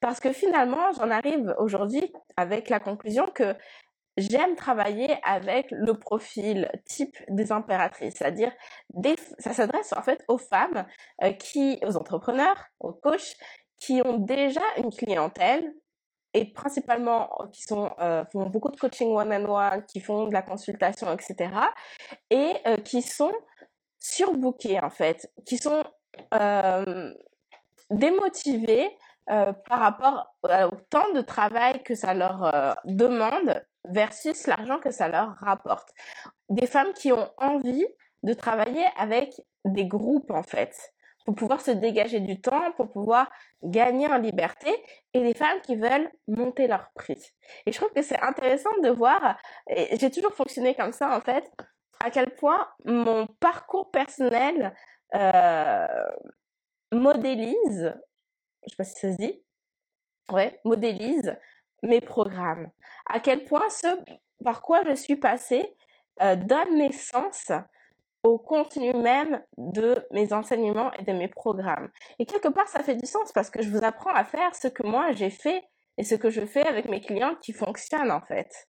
[0.00, 3.54] Parce que finalement, j'en arrive aujourd'hui avec la conclusion que
[4.16, 8.52] j'aime travailler avec le profil type des impératrices, c'est-à-dire
[9.38, 10.86] ça s'adresse en fait aux femmes
[11.22, 13.36] euh, qui, aux entrepreneurs, aux coachs,
[13.78, 15.72] qui ont déjà une clientèle
[16.34, 20.32] et principalement euh, qui euh, font beaucoup de coaching one on one, qui font de
[20.32, 21.50] la consultation, etc.
[22.30, 23.32] Et euh, qui sont
[23.98, 25.82] surbookés en fait, qui sont
[27.90, 28.88] démotivés
[29.26, 35.34] par rapport au temps de travail que ça leur demande versus l'argent que ça leur
[35.36, 35.88] rapporte.
[36.48, 37.86] Des femmes qui ont envie
[38.22, 40.74] de travailler avec des groupes en fait
[41.28, 43.30] pour pouvoir se dégager du temps, pour pouvoir
[43.62, 44.74] gagner en liberté,
[45.12, 47.22] et les femmes qui veulent monter leur prix.
[47.66, 49.38] Et je trouve que c'est intéressant de voir,
[49.68, 51.44] et j'ai toujours fonctionné comme ça en fait,
[52.02, 54.74] à quel point mon parcours personnel
[55.14, 55.86] euh,
[56.92, 57.94] modélise,
[58.64, 59.44] je sais pas si ça se dit,
[60.32, 61.36] ouais, modélise
[61.82, 62.70] mes programmes.
[63.04, 63.88] À quel point ce
[64.42, 65.76] par quoi je suis passée
[66.22, 67.52] euh, donne naissance
[68.22, 71.88] au contenu même de mes enseignements et de mes programmes.
[72.18, 74.68] Et quelque part, ça fait du sens parce que je vous apprends à faire ce
[74.68, 75.62] que moi j'ai fait
[75.96, 78.68] et ce que je fais avec mes clients qui fonctionnent en fait.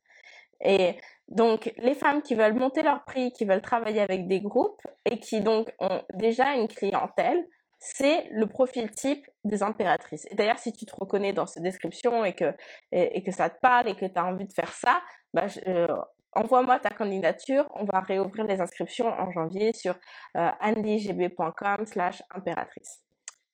[0.62, 0.97] Et
[1.29, 5.19] donc, les femmes qui veulent monter leur prix, qui veulent travailler avec des groupes et
[5.19, 7.47] qui donc ont déjà une clientèle,
[7.79, 10.25] c'est le profil type des impératrices.
[10.31, 12.53] Et d'ailleurs, si tu te reconnais dans cette description et que,
[12.91, 15.01] et, que ça te parle et que tu as envie de faire ça,
[15.33, 15.88] bah, euh,
[16.34, 17.68] envoie-moi ta candidature.
[17.76, 19.96] On va réouvrir les inscriptions en janvier sur
[20.38, 23.02] euh, andygb.com slash impératrice.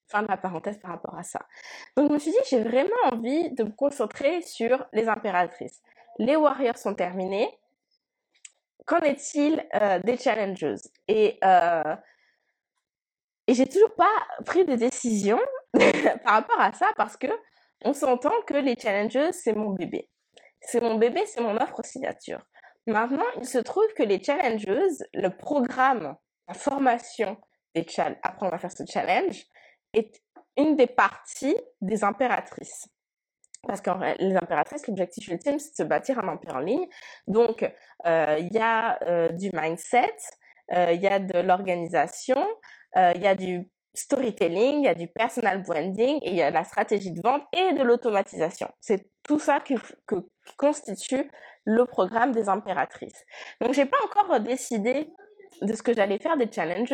[0.08, 1.40] Fin de la parenthèse par rapport à ça.
[1.98, 5.82] Donc, je me suis dit, j'ai vraiment envie de me concentrer sur les impératrices.
[6.20, 7.50] Les warriors sont terminés.
[8.86, 10.76] Qu'en est-il euh, des challengers
[11.08, 11.96] Et euh,
[13.48, 14.12] et j'ai toujours pas
[14.46, 15.40] pris de décision
[16.24, 17.28] par rapport à ça parce que
[17.84, 20.10] on s'entend que les challenges, c'est mon bébé.
[20.62, 22.40] C'est mon bébé, c'est mon offre signature.
[22.88, 24.66] Maintenant, il se trouve que les challenges,
[25.14, 26.16] le programme,
[26.48, 27.38] la formation
[27.74, 29.44] des challenges, apprendre à faire ce challenge,
[29.94, 30.22] est
[30.58, 32.88] une des parties des impératrices.
[33.68, 36.88] Parce que les impératrices, l'objectif ultime, c'est de se bâtir un empire en ligne.
[37.28, 37.64] Donc,
[38.06, 40.16] euh, il y a euh, du mindset,
[40.74, 42.48] euh, il y a de l'organisation,
[42.98, 46.42] euh, il y a du storytelling, il y a du personal branding et il y
[46.42, 48.68] a la stratégie de vente et de l'automatisation.
[48.80, 49.76] C'est tout ça qui,
[50.58, 51.30] constitue
[51.66, 53.26] le programme des impératrices.
[53.60, 55.10] Donc j'ai pas encore décidé
[55.62, 56.94] de ce que j'allais faire des challenges,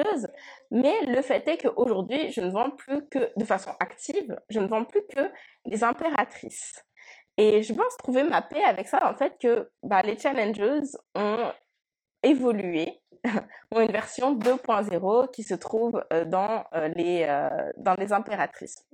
[0.69, 4.67] mais le fait est qu'aujourd'hui, je ne vends plus que de façon active, je ne
[4.67, 5.31] vends plus que
[5.65, 6.81] les impératrices.
[7.37, 10.61] Et je pense trouver ma paix avec ça, en fait, que bah, les challenges
[11.15, 11.51] ont
[12.23, 13.00] évolué
[13.71, 18.86] ont une version 2.0 qui se trouve euh, dans, euh, les, euh, dans les impératrices.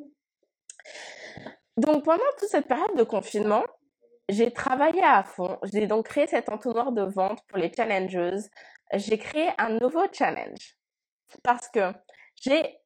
[1.78, 3.64] Donc pendant toute cette période de confinement,
[4.30, 5.58] j'ai travaillé à fond.
[5.72, 8.38] J'ai donc créé cet entonnoir de vente pour les challengers.
[8.94, 10.78] J'ai créé un nouveau challenge
[11.44, 11.94] parce que
[12.36, 12.80] j'ai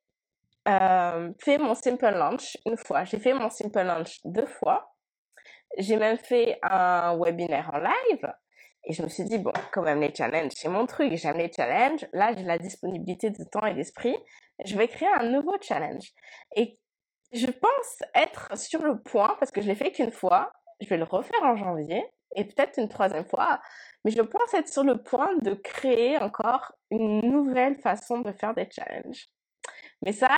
[0.66, 3.04] fait mon simple launch une fois.
[3.06, 4.94] J'ai fait mon simple launch deux fois.
[5.78, 8.32] J'ai même fait un webinaire en live.
[8.86, 11.52] Et je me suis dit, bon, quand même, les challenges, c'est mon truc, j'aime les
[11.52, 12.08] challenges.
[12.14, 14.18] Là, j'ai la disponibilité de temps et d'esprit.
[14.66, 16.12] Je vais créer un nouveau challenge.
[16.56, 16.80] Et
[17.32, 20.98] je pense être sur le point, parce que je l'ai fait qu'une fois, je vais
[20.98, 22.04] le refaire en janvier,
[22.36, 23.62] et peut-être une troisième fois,
[24.04, 28.54] mais je pense être sur le point de créer encore une nouvelle façon de faire
[28.54, 29.30] des challenges.
[30.04, 30.30] Mais ça,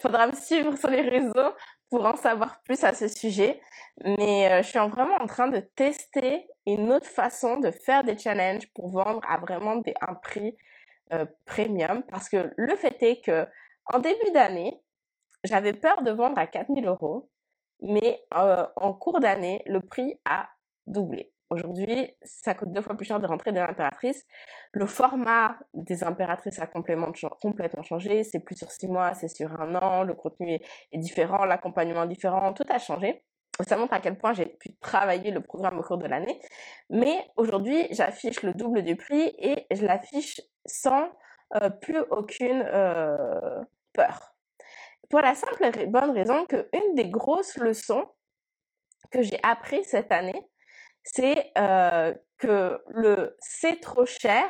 [0.00, 1.52] faudra me suivre sur les réseaux
[1.92, 3.60] pour en savoir plus à ce sujet.
[4.02, 8.16] Mais euh, je suis vraiment en train de tester une autre façon de faire des
[8.16, 10.56] challenges pour vendre à vraiment un prix
[11.12, 12.02] euh, premium.
[12.04, 13.46] Parce que le fait est que
[13.92, 14.80] en début d'année,
[15.44, 17.28] j'avais peur de vendre à 4000 euros.
[17.82, 20.48] Mais euh, en cours d'année, le prix a
[20.86, 21.31] doublé.
[21.52, 24.24] Aujourd'hui, ça coûte deux fois plus cher de rentrer dans l'impératrice.
[24.72, 27.12] Le format des impératrices a complètement,
[27.82, 28.24] changé.
[28.24, 30.02] C'est plus sur six mois, c'est sur un an.
[30.02, 30.58] Le contenu
[30.92, 32.54] est, différent, l'accompagnement différent.
[32.54, 33.22] Tout a changé.
[33.68, 36.40] Ça montre à quel point j'ai pu travailler le programme au cours de l'année.
[36.88, 41.10] Mais aujourd'hui, j'affiche le double du prix et je l'affiche sans
[41.56, 43.60] euh, plus aucune euh,
[43.92, 44.34] peur.
[45.10, 48.06] Pour la simple et bonne raison que une des grosses leçons
[49.10, 50.48] que j'ai appris cette année,
[51.04, 54.48] c'est euh, que le c'est trop cher,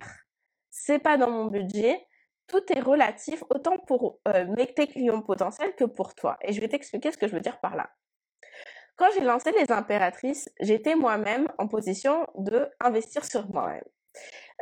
[0.71, 2.07] c'est pas dans mon budget,
[2.47, 6.39] tout est relatif autant pour euh, tes clients potentiels que pour toi.
[6.43, 7.91] Et je vais t'expliquer ce que je veux dire par là.
[8.97, 13.85] Quand j'ai lancé les impératrices, j'étais moi-même en position de investir sur moi-même.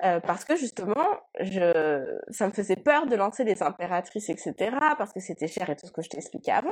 [0.05, 4.55] Euh, parce que justement, je, ça me faisait peur de lancer les impératrices, etc.,
[4.97, 6.71] parce que c'était cher et tout ce que je t'ai expliqué avant.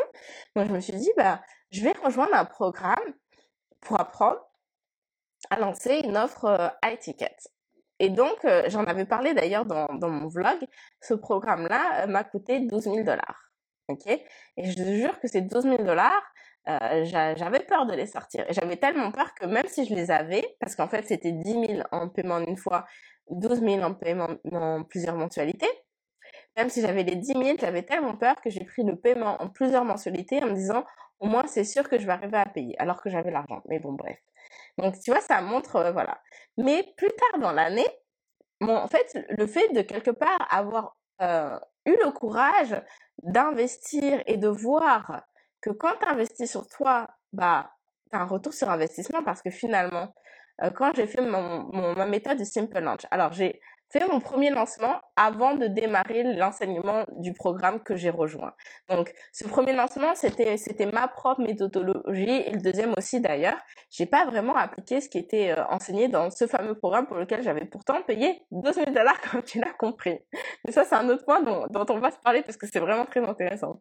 [0.57, 3.15] Donc je me suis dit, bah, je vais rejoindre un programme
[3.81, 4.39] pour apprendre
[5.51, 7.37] a lancé une offre euh, high ticket.
[8.01, 10.59] Et donc, euh, j'en avais parlé d'ailleurs dans, mon vlog,
[11.03, 13.51] ce programme-là euh, m'a coûté 12 000 dollars.
[13.89, 14.07] Ok?
[14.07, 16.23] Et je te jure que ces 12 000 dollars,
[16.67, 18.45] j'avais peur de les sortir.
[18.51, 21.65] J'avais tellement peur que même si je les avais, parce qu'en fait c'était 10 000
[21.93, 22.85] en paiement d'une fois,
[23.31, 25.71] 12 000 en paiement en plusieurs mensualités,
[26.59, 29.49] même si j'avais les 10 000, j'avais tellement peur que j'ai pris le paiement en
[29.49, 30.85] plusieurs mensualités en me disant
[31.21, 33.63] au moins c'est sûr que je vais arriver à payer, alors que j'avais l'argent.
[33.69, 34.19] Mais bon, bref.
[34.79, 36.21] Donc, tu vois, ça montre, euh, voilà.
[36.57, 37.87] Mais plus tard dans l'année,
[38.61, 42.81] en fait, le fait de quelque part avoir euh, eu le courage
[43.23, 45.23] d'investir et de voir
[45.61, 47.71] que quand tu investis sur toi, bah,
[48.11, 50.15] tu un retour sur investissement parce que finalement,
[50.63, 54.51] euh, quand j'ai fait mon, ma méthode de Simple Launch, alors j'ai fait mon premier
[54.51, 58.55] lancement avant de démarrer l'enseignement du programme que j'ai rejoint.
[58.89, 63.59] Donc, ce premier lancement, c'était, c'était ma propre méthodologie et le deuxième aussi d'ailleurs.
[63.91, 67.43] J'ai pas vraiment appliqué ce qui était euh, enseigné dans ce fameux programme pour lequel
[67.43, 70.19] j'avais pourtant payé 12 000 dollars comme tu l'as compris.
[70.65, 72.81] Mais ça, c'est un autre point dont, dont on va se parler parce que c'est
[72.81, 73.81] vraiment très intéressant.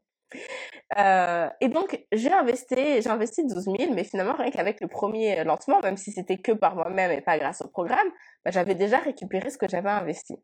[0.97, 5.43] Euh, et donc, j'ai investi, j'ai investi 12 000, mais finalement, rien qu'avec le premier
[5.43, 8.07] lancement, même si c'était que par moi-même et pas grâce au programme,
[8.45, 10.35] bah, j'avais déjà récupéré ce que j'avais investi.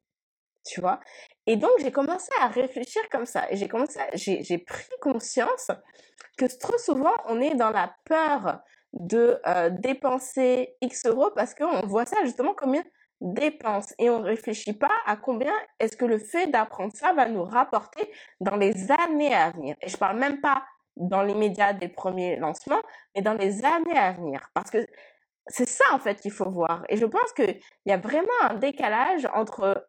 [0.65, 0.99] Tu vois?
[1.45, 3.49] Et donc, j'ai commencé à réfléchir comme ça.
[3.51, 5.71] Et j'ai commencé j'ai, pris conscience
[6.37, 8.61] que trop souvent, on est dans la peur
[8.93, 12.75] de euh, dépenser X euros parce qu'on voit ça justement comme
[13.23, 17.27] dépense et on ne réfléchit pas à combien est-ce que le fait d'apprendre ça va
[17.27, 19.75] nous rapporter dans les années à venir.
[19.81, 20.63] Et je parle même pas
[20.97, 22.81] dans l'immédiat des premiers lancements,
[23.15, 24.49] mais dans les années à venir.
[24.53, 24.85] Parce que
[25.47, 26.83] c'est ça en fait qu'il faut voir.
[26.89, 29.87] Et je pense qu'il y a vraiment un décalage entre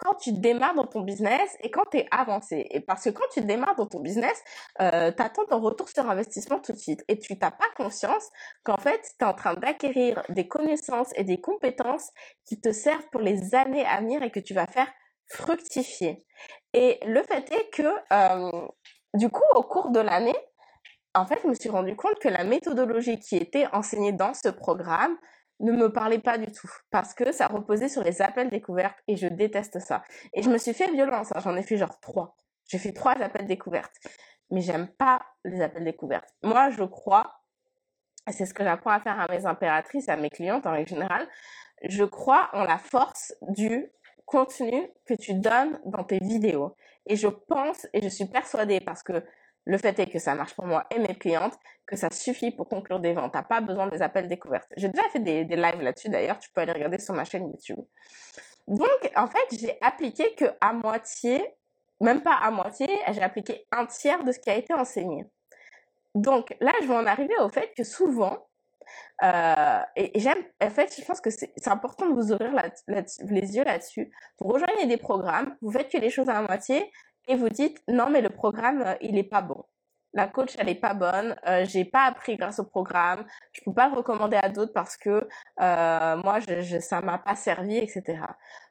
[0.00, 2.66] quand tu démarres dans ton business et quand tu es avancé.
[2.70, 4.42] Et parce que quand tu démarres dans ton business,
[4.80, 7.04] euh, tu attends ton retour sur investissement tout de suite.
[7.08, 8.30] Et tu n'as pas conscience
[8.64, 12.10] qu'en fait, tu es en train d'acquérir des connaissances et des compétences
[12.46, 14.88] qui te servent pour les années à venir et que tu vas faire
[15.26, 16.26] fructifier.
[16.72, 17.82] Et le fait est que,
[18.12, 18.68] euh,
[19.14, 20.36] du coup, au cours de l'année,
[21.14, 24.48] en fait, je me suis rendu compte que la méthodologie qui était enseignée dans ce
[24.48, 25.16] programme
[25.60, 29.16] ne me parlait pas du tout parce que ça reposait sur les appels découvertes et
[29.16, 30.02] je déteste ça.
[30.34, 31.40] Et je me suis fait violence, hein.
[31.42, 32.36] j'en ai fait genre trois.
[32.68, 33.94] J'ai fait trois appels découvertes,
[34.50, 36.28] mais j'aime pas les appels découvertes.
[36.42, 37.42] Moi, je crois,
[38.28, 41.26] et c'est ce que j'apprends à faire à mes impératrices, à mes clientes en général,
[41.82, 43.90] je crois en la force du
[44.24, 46.76] contenu que tu donnes dans tes vidéos.
[47.06, 49.24] Et je pense et je suis persuadée parce que
[49.70, 51.56] le fait est que ça marche pour moi et mes clientes,
[51.86, 53.32] que ça suffit pour conclure des ventes.
[53.32, 54.68] T'as pas besoin des appels découvertes.
[54.76, 57.48] J'ai déjà fait des, des lives là-dessus d'ailleurs, tu peux aller regarder sur ma chaîne
[57.48, 57.78] YouTube.
[58.66, 61.54] Donc, en fait, j'ai appliqué que à moitié,
[62.00, 65.24] même pas à moitié, j'ai appliqué un tiers de ce qui a été enseigné.
[66.16, 68.48] Donc là, je vais en arriver au fait que souvent,
[69.22, 72.52] euh, et, j'aime, en fait, je pense que c'est important de vous ouvrir
[72.88, 74.10] les yeux là-dessus.
[74.40, 76.90] Vous rejoignez des programmes, vous faites que les choses à moitié,
[77.28, 79.64] et vous dites non mais le programme euh, il est pas bon.
[80.12, 83.72] La coach elle est pas bonne, euh, j'ai pas appris grâce au programme, je peux
[83.72, 85.28] pas le recommander à d'autres parce que
[85.60, 88.18] euh, moi je, je, ça m'a pas servi etc.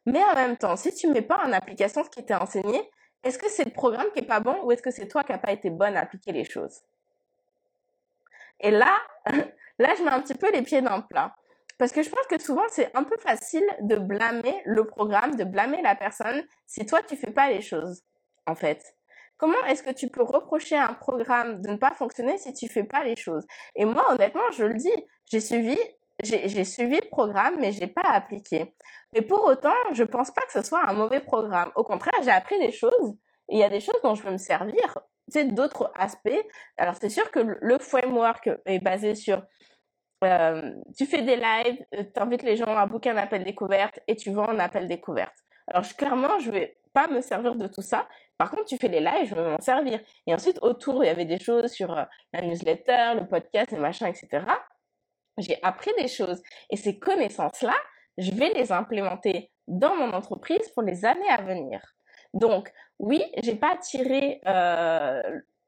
[0.05, 2.89] Mais en même temps si tu mets pas en application ce qui t'est enseigné,
[3.23, 5.31] est-ce que c'est le programme qui est pas bon ou est-ce que c'est toi qui
[5.31, 6.81] a pas été bonne à appliquer les choses?
[8.59, 8.97] Et là
[9.79, 11.35] là je mets un petit peu les pieds dans le plat.
[11.79, 15.45] Parce que je pense que souvent, c'est un peu facile de blâmer le programme, de
[15.45, 18.03] blâmer la personne si toi, tu fais pas les choses
[18.49, 18.95] en fait.
[19.37, 22.67] Comment est-ce que tu peux reprocher à un programme de ne pas fonctionner si tu
[22.67, 23.45] fais pas les choses?
[23.75, 24.91] Et moi, honnêtement, je le dis,
[25.31, 25.77] j'ai suivi,
[26.21, 28.75] j'ai suivi le programme, mais j'ai pas appliqué.
[29.13, 31.71] Mais pour autant, je pense pas que ce soit un mauvais programme.
[31.75, 33.15] Au contraire, j'ai appris des choses.
[33.47, 34.97] Il y a des choses dont je veux me servir.
[35.31, 36.45] Tu sais, d'autres aspects.
[36.77, 39.41] Alors, c'est sûr que le framework est basé sur
[40.23, 43.99] euh, tu fais des lives, euh, tu invites les gens à booker un appel découverte
[44.07, 45.35] et tu vends un appel découverte.
[45.67, 48.07] Alors, clairement, je vais pas me servir de tout ça.
[48.39, 49.99] Par contre, tu fais les lives, je vais m'en servir.
[50.25, 53.75] Et ensuite, autour, il y avait des choses sur euh, la newsletter, le podcast, et
[53.75, 54.45] machin, etc.
[55.37, 56.41] J'ai appris des choses.
[56.69, 57.75] Et ces connaissances-là,
[58.17, 61.81] je vais les implémenter dans mon entreprise pour les années à venir.
[62.33, 65.21] Donc, oui, j'ai pas tiré euh,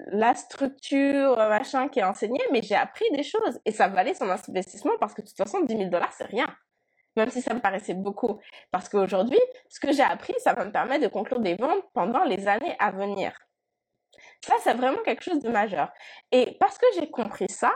[0.07, 3.59] la structure, machin, qui est enseignée, mais j'ai appris des choses.
[3.65, 6.47] Et ça valait son investissement parce que de toute façon, 10 000 dollars, c'est rien
[7.15, 8.39] même si ça me paraissait beaucoup.
[8.71, 12.23] Parce qu'aujourd'hui, ce que j'ai appris, ça va me permettre de conclure des ventes pendant
[12.23, 13.33] les années à venir.
[14.43, 15.91] Ça, c'est vraiment quelque chose de majeur.
[16.31, 17.71] Et parce que j'ai compris ça,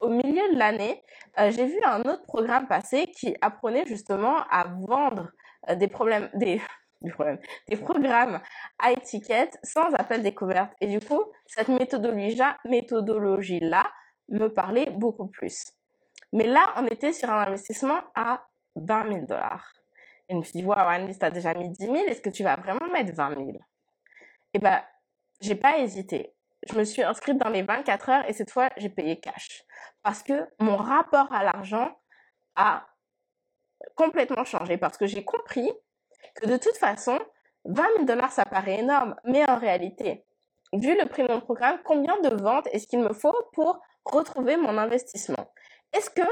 [0.00, 1.02] au milieu de l'année,
[1.38, 5.30] euh, j'ai vu un autre programme passer qui apprenait justement à vendre
[5.68, 6.60] euh, des problèmes, des,
[7.02, 8.40] des, problèmes, des programmes
[8.78, 10.72] à étiquette sans appel découverte.
[10.80, 13.84] Et du coup, cette méthodologie-là méthodologie -là
[14.28, 15.72] me parlait beaucoup plus.
[16.32, 19.72] Mais là, on était sur un investissement à 20 000 dollars.
[20.28, 22.42] Et je me suis dit, waouh, Annelise, t'as déjà mis 10 000, est-ce que tu
[22.42, 23.52] vas vraiment mettre 20 000
[24.54, 24.82] Eh ben,
[25.40, 26.34] j'ai pas hésité.
[26.68, 29.64] Je me suis inscrite dans les 24 heures et cette fois, j'ai payé cash.
[30.02, 31.94] Parce que mon rapport à l'argent
[32.56, 32.86] a
[33.94, 34.78] complètement changé.
[34.78, 35.70] Parce que j'ai compris
[36.34, 37.18] que de toute façon,
[37.66, 39.14] 20 000 dollars, ça paraît énorme.
[39.24, 40.24] Mais en réalité,
[40.72, 44.56] vu le prix de mon programme, combien de ventes est-ce qu'il me faut pour retrouver
[44.56, 45.52] mon investissement?
[45.92, 46.22] Est-ce que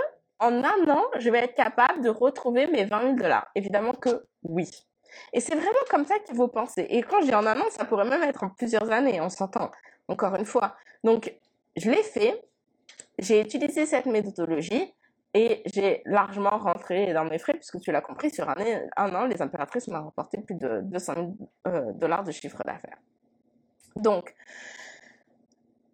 [0.43, 4.27] en un an, je vais être capable de retrouver mes 20 000 dollars Évidemment que
[4.43, 4.69] oui.
[5.33, 6.87] Et c'est vraiment comme ça qu'il faut penser.
[6.91, 9.71] Et quand j'ai en un an, ça pourrait même être en plusieurs années, on s'entend,
[10.09, 10.75] encore une fois.
[11.05, 11.35] Donc,
[11.77, 12.43] je l'ai fait,
[13.19, 14.93] j'ai utilisé cette méthodologie,
[15.35, 18.55] et j'ai largement rentré dans mes frais, puisque tu l'as compris, sur un,
[18.97, 21.35] un an, les impératrices m'ont rapporté plus de 200 000
[21.69, 22.99] euh, dollars de chiffre d'affaires.
[23.97, 24.35] Donc,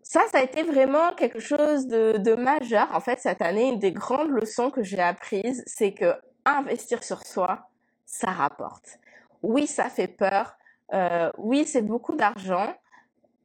[0.08, 2.88] ça, ça a été vraiment quelque chose de, de, majeur.
[2.94, 6.14] En fait, cette année, une des grandes leçons que j'ai apprises, c'est que
[6.46, 7.68] investir sur soi,
[8.06, 8.98] ça rapporte.
[9.42, 10.56] Oui, ça fait peur.
[10.94, 12.74] Euh, oui, c'est beaucoup d'argent.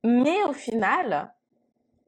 [0.06, 1.34] Mais au final,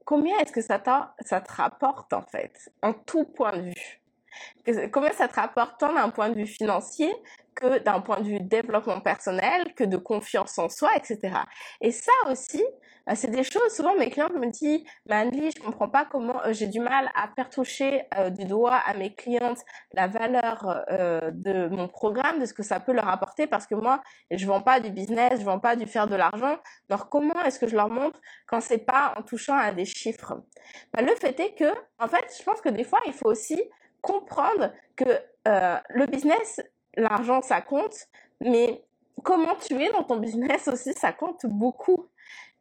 [0.06, 0.82] combien est-ce que ça,
[1.20, 4.00] ça te rapporte en fait, en tout point de vue?
[4.92, 7.12] Combien ça te rapporte tant d'un point de vue financier
[7.54, 11.38] que d'un point de vue développement personnel, que de confiance en soi, etc.
[11.80, 12.62] Et ça aussi,
[13.06, 16.52] bah, c'est des choses, souvent mes clients me disent, Anne-Lie, je comprends pas comment euh,
[16.52, 19.60] j'ai du mal à faire toucher euh, du doigt à mes clientes
[19.92, 23.76] la valeur euh, de mon programme, de ce que ça peut leur apporter, parce que
[23.76, 26.58] moi, je vends pas du business, je vends pas du faire de l'argent.
[26.90, 30.42] Alors comment est-ce que je leur montre quand c'est pas en touchant à des chiffres?
[30.92, 33.62] Bah, Le fait est que, en fait, je pense que des fois, il faut aussi
[34.06, 35.04] comprendre que
[35.44, 36.60] le business,
[36.96, 38.08] l'argent, ça compte,
[38.40, 38.82] mais
[39.22, 42.06] comment tu es dans ton business aussi, ça compte beaucoup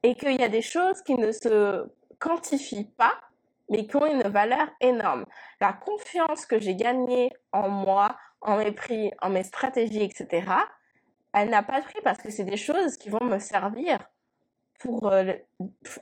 [0.04, 1.86] et qu'il y a des choses qui ne se
[2.20, 3.14] quantifient pas,
[3.70, 5.26] mais qui ont une valeur énorme.
[5.60, 10.48] La confiance que j'ai gagnée en moi, en mes prix, en mes stratégies, etc.,
[11.34, 14.00] elle n'a pas de prix parce que c'est des choses qui vont me servir
[14.80, 15.34] pour, euh,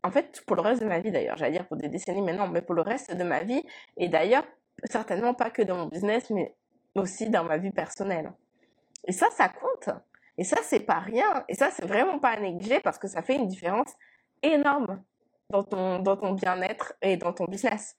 [0.04, 1.38] en fait, pour le reste de ma vie d'ailleurs.
[1.38, 3.64] J'allais dire pour des décennies, mais non, mais pour le reste de ma vie.
[3.98, 4.44] Et d'ailleurs,
[4.86, 6.56] certainement pas que dans mon business, mais
[6.96, 8.34] aussi dans ma vie personnelle.
[9.06, 9.90] Et ça, ça compte.
[10.38, 11.44] Et ça, c'est pas rien.
[11.48, 13.92] Et ça, c'est vraiment pas à négliger parce que ça fait une différence
[14.42, 15.02] énorme
[15.50, 17.98] dans ton, bien-être et dans ton business.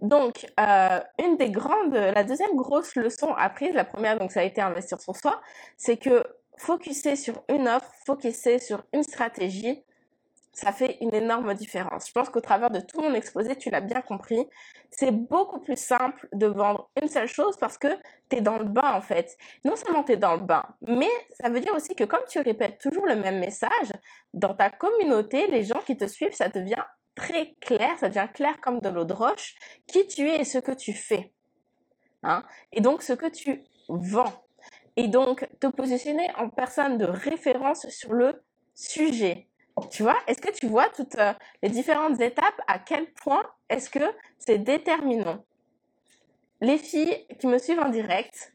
[0.00, 4.42] Donc, euh, une des grandes, la deuxième grosse leçon apprise, la première, donc ça a
[4.42, 5.40] été investir sur soi,
[5.76, 6.24] c'est que
[6.58, 9.84] focuser sur une offre, focuser sur une stratégie,
[10.52, 12.08] ça fait une énorme différence.
[12.08, 14.46] Je pense qu'au travers de tout mon exposé, tu l'as bien compris,
[14.90, 17.88] c'est beaucoup plus simple de vendre une seule chose parce que
[18.28, 19.36] tu es dans le bain en fait.
[19.64, 22.38] Non seulement tu es dans le bain, mais ça veut dire aussi que comme tu
[22.38, 23.92] répètes toujours le même message,
[24.34, 26.84] dans ta communauté, les gens qui te suivent, ça devient
[27.14, 29.54] très clair, ça devient clair comme de l'eau de roche,
[29.86, 31.32] qui tu es et ce que tu fais.
[32.22, 32.44] Hein?
[32.72, 34.44] Et donc ce que tu vends.
[34.96, 38.42] Et donc te positionner en personne de référence sur le
[38.74, 39.48] sujet
[39.90, 43.90] tu vois, est-ce que tu vois toutes euh, les différentes étapes À quel point est-ce
[43.90, 44.04] que
[44.38, 45.44] c'est déterminant?
[46.60, 48.52] Les filles qui me suivent en direct,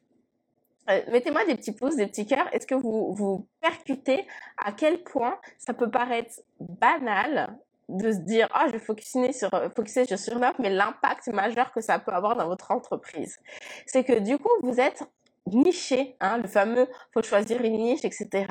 [0.90, 2.48] euh, mettez-moi des petits pouces, des petits cœurs.
[2.54, 4.26] Est-ce que vous vous percutez
[4.58, 7.58] à quel point ça peut paraître banal
[7.90, 10.04] de se dire ah je vais focuser sur euh, focuser
[10.60, 13.40] mais l'impact majeur que ça peut avoir dans votre entreprise?
[13.86, 15.04] C'est que du coup vous êtes
[15.48, 18.46] niché hein, le fameux faut choisir une niche etc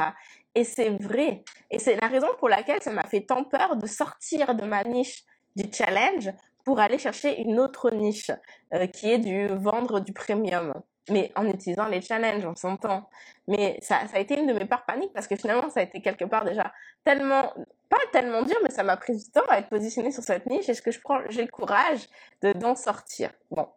[0.56, 1.44] et c'est vrai.
[1.70, 4.82] Et c'est la raison pour laquelle ça m'a fait tant peur de sortir de ma
[4.84, 5.22] niche
[5.54, 6.32] du challenge
[6.64, 8.30] pour aller chercher une autre niche
[8.74, 10.72] euh, qui est du vendre du premium.
[11.10, 13.08] Mais en utilisant les challenges, on s'entend.
[13.46, 16.00] Mais ça, a été une de mes peurs paniques parce que finalement, ça a été
[16.00, 16.72] quelque part déjà
[17.04, 17.52] tellement,
[17.88, 20.68] pas tellement dur, mais ça m'a pris du temps à être positionnée sur cette niche.
[20.68, 22.08] Est-ce que je prends, j'ai le courage
[22.42, 23.30] de, d'en sortir?
[23.50, 23.68] Bon.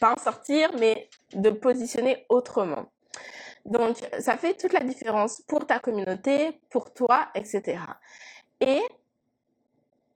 [0.00, 2.86] Pas en sortir, mais de positionner autrement.
[3.64, 7.78] Donc, ça fait toute la différence pour ta communauté, pour toi, etc.
[8.60, 8.82] Et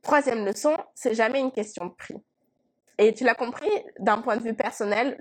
[0.02, 2.22] troisième leçon, c'est jamais une question de prix.
[3.00, 3.70] Et tu l'as compris
[4.00, 5.16] d'un point de vue personnel,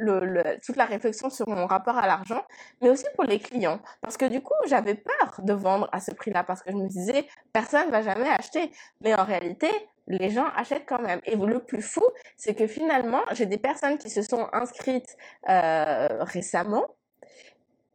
[0.66, 2.44] toute la réflexion sur mon rapport à l'argent,
[2.82, 3.80] mais aussi pour les clients.
[4.02, 6.88] Parce que du coup, j'avais peur de vendre à ce prix-là parce que je me
[6.88, 8.72] disais, personne va jamais acheter.
[9.02, 9.70] Mais en réalité,
[10.08, 11.22] les gens achètent quand même.
[11.26, 12.04] Et le plus fou,
[12.36, 15.16] c'est que finalement, j'ai des personnes qui se sont inscrites
[15.48, 16.88] euh, récemment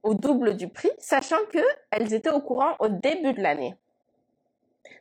[0.03, 3.75] au double du prix, sachant qu'elles étaient au courant au début de l'année.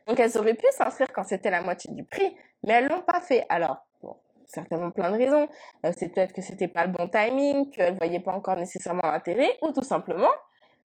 [0.06, 3.20] Donc elles auraient pu s'inscrire quand c'était la moitié du prix, mais elles l'ont pas
[3.20, 3.44] fait.
[3.48, 5.48] Alors, bon, certainement plein de raisons.
[5.84, 9.58] Euh, c'est peut-être que c'était pas le bon timing, qu'elles voyaient pas encore nécessairement l'intérêt,
[9.62, 10.30] ou tout simplement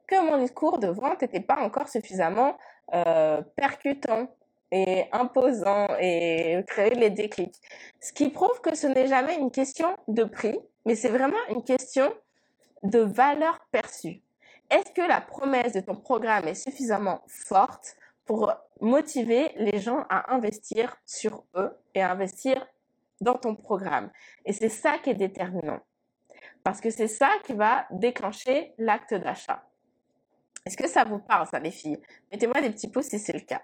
[0.08, 2.58] que mon discours de vente n'était pas encore suffisamment
[2.94, 4.28] euh, percutant
[4.72, 7.56] et imposant et créer les déclics.
[8.00, 11.64] Ce qui prouve que ce n'est jamais une question de prix, mais c'est vraiment une
[11.64, 12.14] question
[12.84, 14.22] de valeur perçue.
[14.70, 20.34] Est-ce que la promesse de ton programme est suffisamment forte pour motiver les gens à
[20.34, 22.68] investir sur eux et investir
[23.22, 24.12] dans ton programme?
[24.46, 25.80] Et c'est ça qui est déterminant.
[26.64, 29.64] Parce que c'est ça qui va déclencher l'acte d'achat.
[30.66, 32.02] Est-ce que ça vous parle, ça, les filles?
[32.30, 33.62] Mettez-moi des petits pouces si c'est le cas.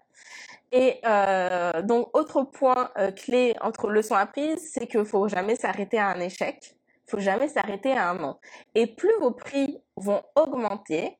[0.72, 6.00] Et euh, donc, autre point euh, clé entre leçons apprises, c'est qu'il faut jamais s'arrêter
[6.00, 8.40] à un échec faut jamais s'arrêter à un an.
[8.76, 11.18] Et plus vos prix vont augmenter,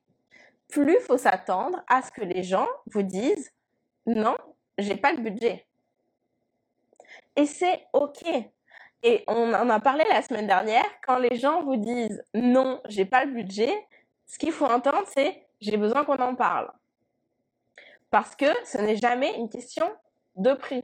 [0.68, 3.52] plus faut s'attendre à ce que les gens vous disent
[4.06, 4.36] non,
[4.78, 5.66] j'ai pas le budget.
[7.36, 8.22] Et c'est ok.
[9.02, 13.04] Et on en a parlé la semaine dernière, quand les gens vous disent non, j'ai
[13.04, 13.86] pas le budget,
[14.26, 16.70] ce qu'il faut entendre, c'est j'ai besoin qu'on en parle.
[18.10, 19.90] Parce que ce n'est jamais une question
[20.36, 20.82] de prix.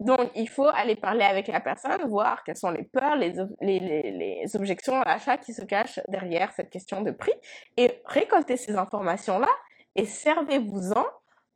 [0.00, 5.00] Donc, il faut aller parler avec la personne, voir quelles sont les peurs, les, objections
[5.00, 7.34] à l'achat qui se cachent derrière cette question de prix
[7.76, 9.48] et récolter ces informations-là
[9.94, 11.04] et servez-vous-en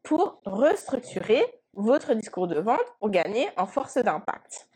[0.03, 4.69] pour restructurer votre discours de vente pour gagner en force d'impact.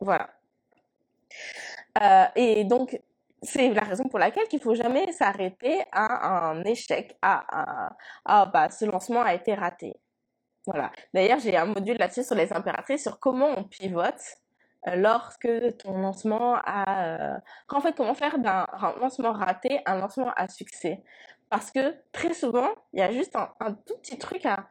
[0.00, 0.28] Voilà.
[2.02, 3.00] Euh, et donc,
[3.42, 8.68] c'est la raison pour laquelle il faut jamais s'arrêter à un échec, à, à, bah,
[8.70, 9.94] ce lancement a été raté.
[10.66, 10.90] Voilà.
[11.14, 14.20] D'ailleurs, j'ai un module là-dessus sur les impératrices, sur comment on pivote
[14.88, 15.48] euh, lorsque
[15.78, 17.34] ton lancement a...
[17.34, 17.38] Euh,
[17.68, 18.66] en fait, comment faire d'un
[19.00, 21.02] lancement raté un lancement à succès.
[21.50, 24.68] Parce que très souvent, il y a juste un, tout petit truc à,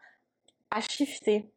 [0.69, 1.49] à shifter.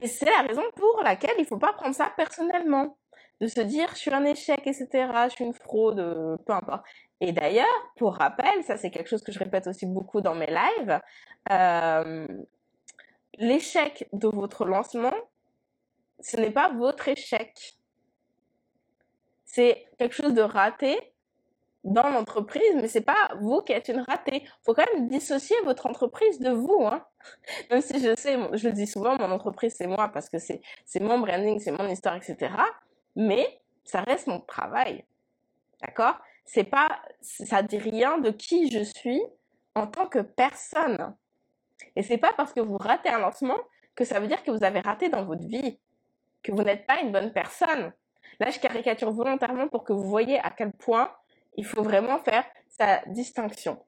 [0.00, 2.96] Et c'est la raison pour laquelle il ne faut pas prendre ça personnellement.
[3.40, 4.88] De se dire, je suis un échec, etc.,
[5.24, 6.84] je suis une fraude, euh, peu importe.
[7.20, 7.66] Et d'ailleurs,
[7.96, 11.00] pour rappel, ça c'est quelque chose que je répète aussi beaucoup dans mes lives,
[13.42, 15.14] l'échec de votre lancement,
[16.20, 17.76] ce n'est pas votre échec.
[19.44, 20.98] C'est quelque chose de raté
[21.84, 24.44] dans l'entreprise, mais c'est pas vous qui êtes une ratée.
[24.62, 27.04] Faut quand même dissocier votre entreprise de vous, hein.
[27.70, 30.60] Même si je sais, je le dis souvent, mon entreprise c'est moi parce que c'est
[30.86, 32.54] c'est mon branding, c'est mon histoire, etc.
[33.16, 35.04] Mais ça reste mon travail,
[35.82, 36.18] d'accord?
[36.44, 39.20] C'est pas, ça dit rien de qui je suis
[39.74, 41.14] en tant que personne.
[41.96, 43.58] Et c'est pas parce que vous ratez un lancement
[43.94, 45.78] que ça veut dire que vous avez raté dans votre vie,
[46.42, 47.92] que vous n'êtes pas une bonne personne.
[48.40, 51.12] Là, je caricature volontairement pour que vous voyez à quel point
[51.56, 53.78] il faut vraiment faire sa distinction.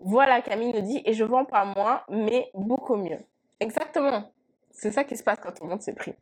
[0.00, 3.20] Voilà, Camille nous dit, et je vends pas moins, mais beaucoup mieux.
[3.60, 4.32] Exactement.
[4.70, 6.14] C'est ça qui se passe quand on monte ses prix.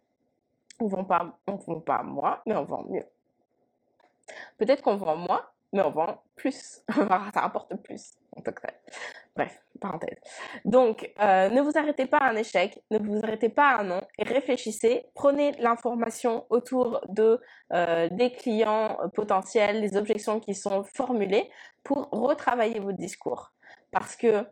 [0.80, 3.06] On vend pas, on vend pas moins, mais on vend mieux.
[4.58, 6.82] Peut-être qu'on vend moins, mais on vend plus.
[6.94, 8.62] ça rapporte plus en tant que
[9.34, 10.18] Bref, parenthèse.
[10.66, 13.84] Donc, euh, ne vous arrêtez pas à un échec, ne vous arrêtez pas à un
[13.84, 15.06] non et réfléchissez.
[15.14, 17.40] Prenez l'information autour de
[17.72, 21.50] euh, des clients potentiels, les objections qui sont formulées
[21.82, 23.52] pour retravailler votre discours.
[23.90, 24.44] Parce que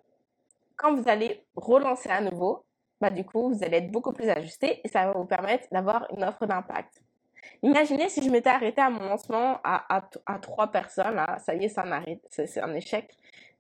[0.77, 2.65] quand vous allez relancer à nouveau,
[3.03, 6.07] bah du coup, vous allez être beaucoup plus ajusté et ça va vous permettre d'avoir
[6.17, 7.03] une offre d'impact.
[7.63, 12.21] Imaginez si je m'étais arrêtée à mon lancement à, à, trois personnes, ça y est,
[12.29, 13.15] c'est un échec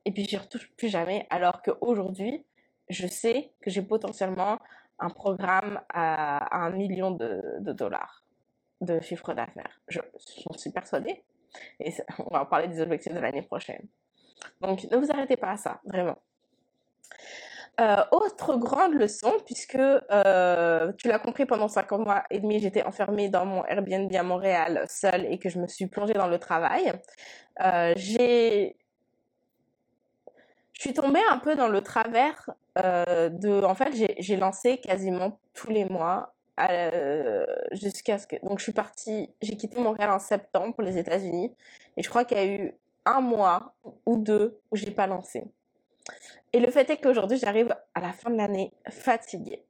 [0.04, 1.26] et puis je ne retouche plus jamais.
[1.30, 2.44] Alors qu'aujourd'hui,
[2.88, 4.58] je sais que j'ai potentiellement
[4.98, 8.24] un programme à, un million de, dollars
[8.80, 9.80] de chiffre d'affaires.
[9.88, 10.02] J'en
[10.56, 11.22] suis persuadée.
[11.78, 13.86] Et on va en parler des objectifs de l'année prochaine.
[14.60, 16.16] Donc ne vous arrêtez pas à ça, vraiment.
[17.80, 22.82] Euh, autre grande leçon, puisque euh, tu l'as compris, pendant 5 mois et demi, j'étais
[22.82, 26.38] enfermée dans mon Airbnb à Montréal seule et que je me suis plongée dans le
[26.38, 26.92] travail.
[27.62, 28.76] Euh, j'ai
[30.80, 33.62] je suis tombée un peu dans le travers euh, de.
[33.62, 38.36] En fait, j'ai lancé quasiment tous les mois euh, jusqu'à ce que.
[38.42, 39.28] Donc, je suis partie.
[39.42, 41.54] J'ai quitté Montréal en septembre pour les États-Unis
[41.98, 42.72] et je crois qu'il y a eu
[43.04, 43.74] un mois
[44.06, 45.44] ou deux où j'ai pas lancé.
[46.54, 49.62] Et le fait est qu'aujourd'hui, j'arrive à la fin de l'année fatiguée.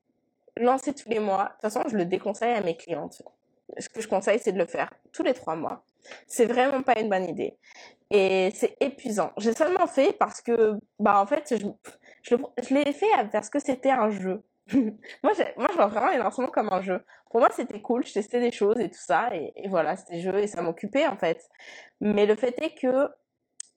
[0.58, 3.20] Lancer tous les mois, de toute façon, je le déconseille à mes clientes.
[3.78, 5.82] Ce que je conseille, c'est de le faire tous les trois mois.
[6.28, 7.56] C'est vraiment pas une bonne idée.
[8.10, 9.32] Et c'est épuisant.
[9.38, 11.66] J'ai seulement fait parce que, bah, en fait, je,
[12.22, 14.42] je, l'ai fait parce que c'était un jeu.
[14.74, 17.04] moi, moi, je vois vraiment les lancements comme un jeu.
[17.30, 20.20] Pour moi, c'était cool, je testais des choses et tout ça, et, et voilà, c'était
[20.20, 21.48] jeu et ça m'occupait en fait.
[22.00, 23.08] Mais le fait est que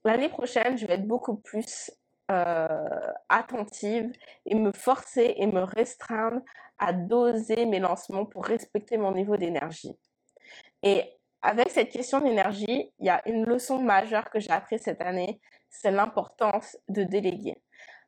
[0.04, 1.92] l'année prochaine, je vais être beaucoup plus
[2.32, 4.12] euh, attentive
[4.46, 6.42] et me forcer et me restreindre
[6.80, 9.98] à doser mes lancements pour respecter mon niveau d'énergie.
[10.84, 11.04] Et
[11.44, 15.42] avec cette question d'énergie, il y a une leçon majeure que j'ai appris cette année,
[15.70, 17.58] c'est l'importance de déléguer.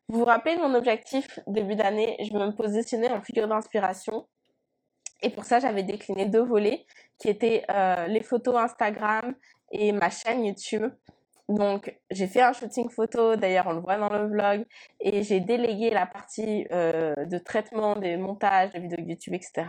[0.08, 4.28] Vous vous rappelez mon objectif début d'année, je me positionnais en figure d'inspiration.
[5.22, 6.86] Et pour ça, j'avais décliné deux volets
[7.18, 9.36] qui étaient euh, les photos Instagram
[9.72, 10.90] et ma chaîne YouTube.
[11.50, 14.66] Donc, j'ai fait un shooting photo, d'ailleurs on le voit dans le vlog,
[15.00, 19.66] et j'ai délégué la partie euh, de traitement des montages, des vidéos YouTube, etc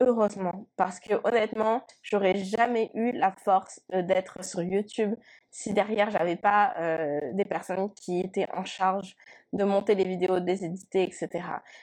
[0.00, 5.14] heureusement parce que honnêtement j'aurais jamais eu la force euh, d'être sur YouTube
[5.50, 9.16] si derrière j'avais pas euh, des personnes qui étaient en charge
[9.52, 11.30] de monter les vidéos, de les éditer, etc.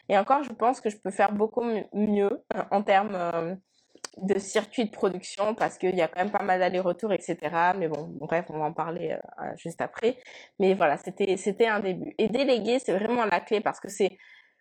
[0.09, 3.57] Et encore, je pense que je peux faire beaucoup mieux euh, en termes
[4.18, 7.38] de circuit de production parce qu'il y a quand même pas mal d'allers-retours, etc.
[7.80, 9.18] Mais bon, bref, on va en parler
[9.57, 10.20] juste après.
[10.59, 12.14] Mais voilà, c'était c'était un début.
[12.20, 14.18] Et déléguer, c'est vraiment la clé parce que c'est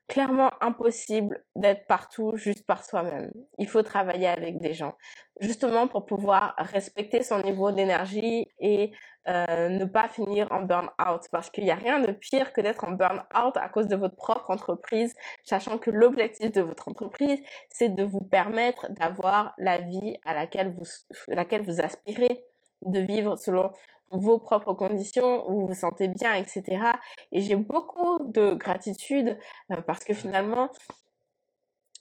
[0.09, 3.33] clairement impossible d'être partout juste par soi-même.
[3.59, 4.95] Il faut travailler avec des gens,
[5.41, 8.93] justement pour pouvoir respecter son niveau d'énergie et
[9.29, 11.23] euh, ne pas finir en burn-out.
[11.31, 14.17] Parce qu'il n'y a rien de pire que d'être en burn-out à cause de votre
[14.17, 17.41] propre entreprise, sachant que l'objectif de votre entreprise,
[17.71, 20.85] c'est de vous permettre d'avoir la vie à laquelle vous,
[21.29, 22.45] laquelle vous aspirez
[22.85, 23.71] de vivre selon
[24.13, 26.93] vos propres conditions, où vous vous sentez bien, etc.
[27.33, 29.39] Et j'ai beaucoup de gratitude
[29.71, 30.69] euh, parce que finalement,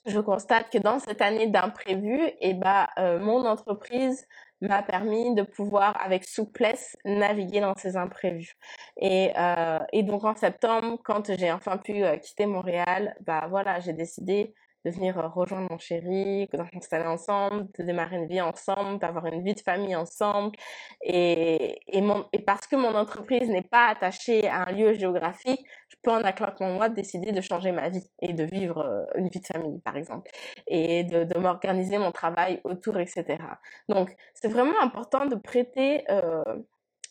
[0.06, 4.26] je constate que dans cette année d'imprévu, eh ben, euh, mon entreprise
[4.60, 8.56] m'a permis de pouvoir avec souplesse naviguer dans ces imprévus.
[8.96, 13.92] Et, euh, et donc en septembre, quand j'ai enfin pu quitter Montréal, bah voilà, j'ai
[13.92, 14.54] décidé
[14.84, 19.26] de venir euh, rejoindre mon chéri, de s'installer ensemble, de démarrer une vie ensemble, d'avoir
[19.26, 20.56] une vie de famille ensemble.
[21.02, 26.10] Et, et, parce que mon entreprise n'est pas attachée à un lieu géographique, je peux
[26.10, 29.46] en claquement moi décider de changer ma vie et de vivre euh, une vie de
[29.46, 30.30] famille, par exemple,
[30.66, 33.38] et de, de m'organiser mon travail autour, etc.
[33.88, 36.42] Donc, c'est vraiment important de prêter euh,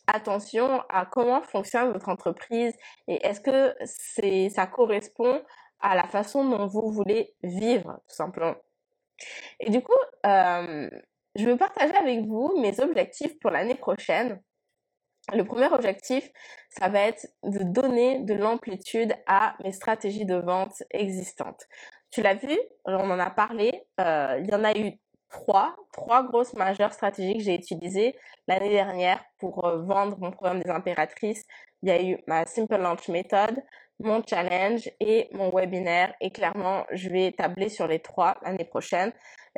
[0.07, 2.74] attention à comment fonctionne votre entreprise
[3.07, 5.41] et est-ce que c'est ça correspond
[5.82, 8.56] à la façon dont vous voulez vivre, tout simplement.
[9.60, 9.94] Et du coup,
[10.26, 10.90] euh,
[11.36, 14.42] je vais partager avec vous mes objectifs pour l'année prochaine.
[15.34, 16.30] Le premier objectif,
[16.70, 21.68] ça va être de donner de l'amplitude à mes stratégies de vente existantes.
[22.10, 26.24] Tu l'as vu, on en a parlé, euh, il y en a eu trois, trois
[26.24, 28.16] grosses majeures stratégies que j'ai utilisées
[28.48, 31.46] l'année dernière pour euh, vendre mon programme des impératrices.
[31.82, 33.64] Il y a eu ma Simple Launch Method,
[34.02, 36.14] mon challenge et mon webinaire.
[36.22, 39.12] Et clairement, je vais tabler sur les trois l'année prochaine.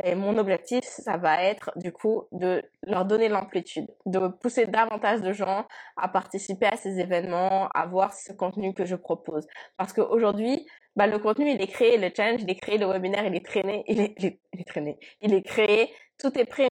[0.04, 5.22] Et mon objectif, ça va être du coup de leur donner l'amplitude, de pousser davantage
[5.22, 5.68] de gens
[5.98, 9.46] à participer à ces événements, à voir ce contenu que je propose.
[9.78, 10.66] Parce qu'aujourd'hui,
[10.96, 13.46] bah, le contenu, il est créé, le challenge, il est créé, le webinaire, il est
[13.46, 16.70] traîné, il est, il est, il est traîné, il est créé, tout est prêt.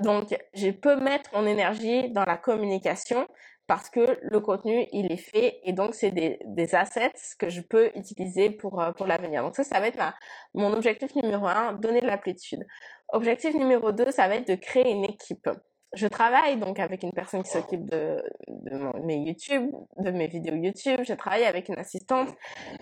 [0.00, 3.26] Donc, je peux mettre mon énergie dans la communication,
[3.66, 7.60] parce que le contenu, il est fait et donc c'est des, des assets que je
[7.60, 9.42] peux utiliser pour, euh, pour l'avenir.
[9.42, 10.14] Donc ça, ça va être ma,
[10.54, 12.64] mon objectif numéro un, donner de l'amplitude.
[13.08, 15.48] Objectif numéro deux, ça va être de créer une équipe.
[15.94, 20.54] Je travaille donc avec une personne qui s'occupe de, de mes YouTube, de mes vidéos
[20.54, 21.00] YouTube.
[21.04, 22.28] Je travaille avec une assistante.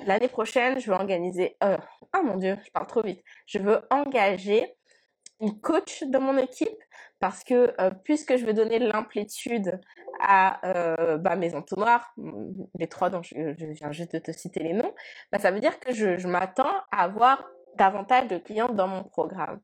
[0.06, 1.56] L'année prochaine, je veux organiser...
[1.62, 1.76] Euh,
[2.16, 3.22] oh mon Dieu, je parle trop vite.
[3.46, 4.74] Je veux engager
[5.44, 6.82] une coach dans mon équipe
[7.20, 9.80] parce que euh, puisque je vais donner l'amplitude
[10.20, 12.14] à euh, bah, mes entonnoirs,
[12.78, 13.34] les trois dont je,
[13.72, 14.94] viens juste de te citer les noms,
[15.30, 17.44] bah, ça veut dire que je, je m'attends à avoir
[17.76, 19.60] davantage de clients dans mon programme.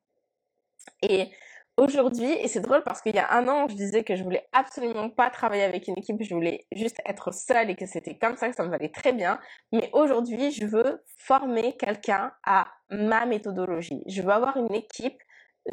[1.02, 1.28] Et
[1.76, 4.46] aujourd'hui, et c'est drôle parce qu'il y a un an, je disais que je voulais
[4.52, 8.36] absolument pas travailler avec une équipe, je voulais juste être seule et que c'était comme
[8.36, 9.38] ça que ça me valait très bien.
[9.72, 14.02] Mais aujourd'hui, je veux former quelqu'un à ma méthodologie.
[14.06, 15.20] Je veux avoir une équipe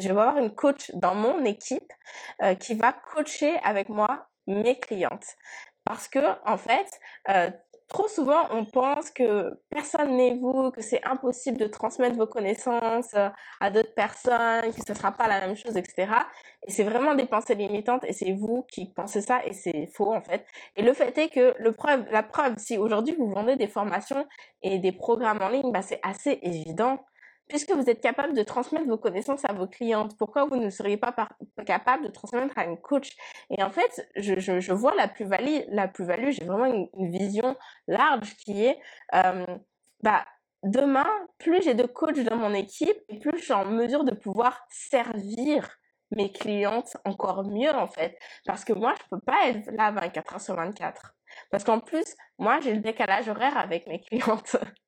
[0.00, 1.92] je vais avoir une coach dans mon équipe
[2.42, 5.36] euh, qui va coacher avec moi mes clientes.
[5.84, 6.88] Parce que, en fait,
[7.30, 7.50] euh,
[7.88, 13.14] trop souvent, on pense que personne n'est vous, que c'est impossible de transmettre vos connaissances
[13.14, 13.30] euh,
[13.60, 16.12] à d'autres personnes, que ce sera pas la même chose, etc.
[16.66, 20.12] Et c'est vraiment des pensées limitantes et c'est vous qui pensez ça et c'est faux,
[20.12, 20.46] en fait.
[20.76, 24.26] Et le fait est que le preuve, la preuve, si aujourd'hui vous vendez des formations
[24.62, 26.98] et des programmes en ligne, bah, c'est assez évident
[27.48, 30.96] puisque vous êtes capable de transmettre vos connaissances à vos clientes, pourquoi vous ne seriez
[30.96, 31.14] pas
[31.66, 33.16] capable de transmettre à une coach?
[33.50, 38.64] Et en fait, je, vois la plus-value, la plus-value, j'ai vraiment une, vision large qui
[38.64, 38.78] est,
[39.14, 39.46] euh,
[40.02, 40.24] bah,
[40.62, 44.66] demain, plus j'ai de coachs dans mon équipe, plus je suis en mesure de pouvoir
[44.68, 45.68] servir
[46.10, 48.18] mes clientes encore mieux en fait.
[48.46, 51.14] Parce que moi, je peux pas être là 24 heures sur 24.
[51.50, 54.56] Parce qu'en plus, moi, j'ai le décalage horaire avec mes clientes.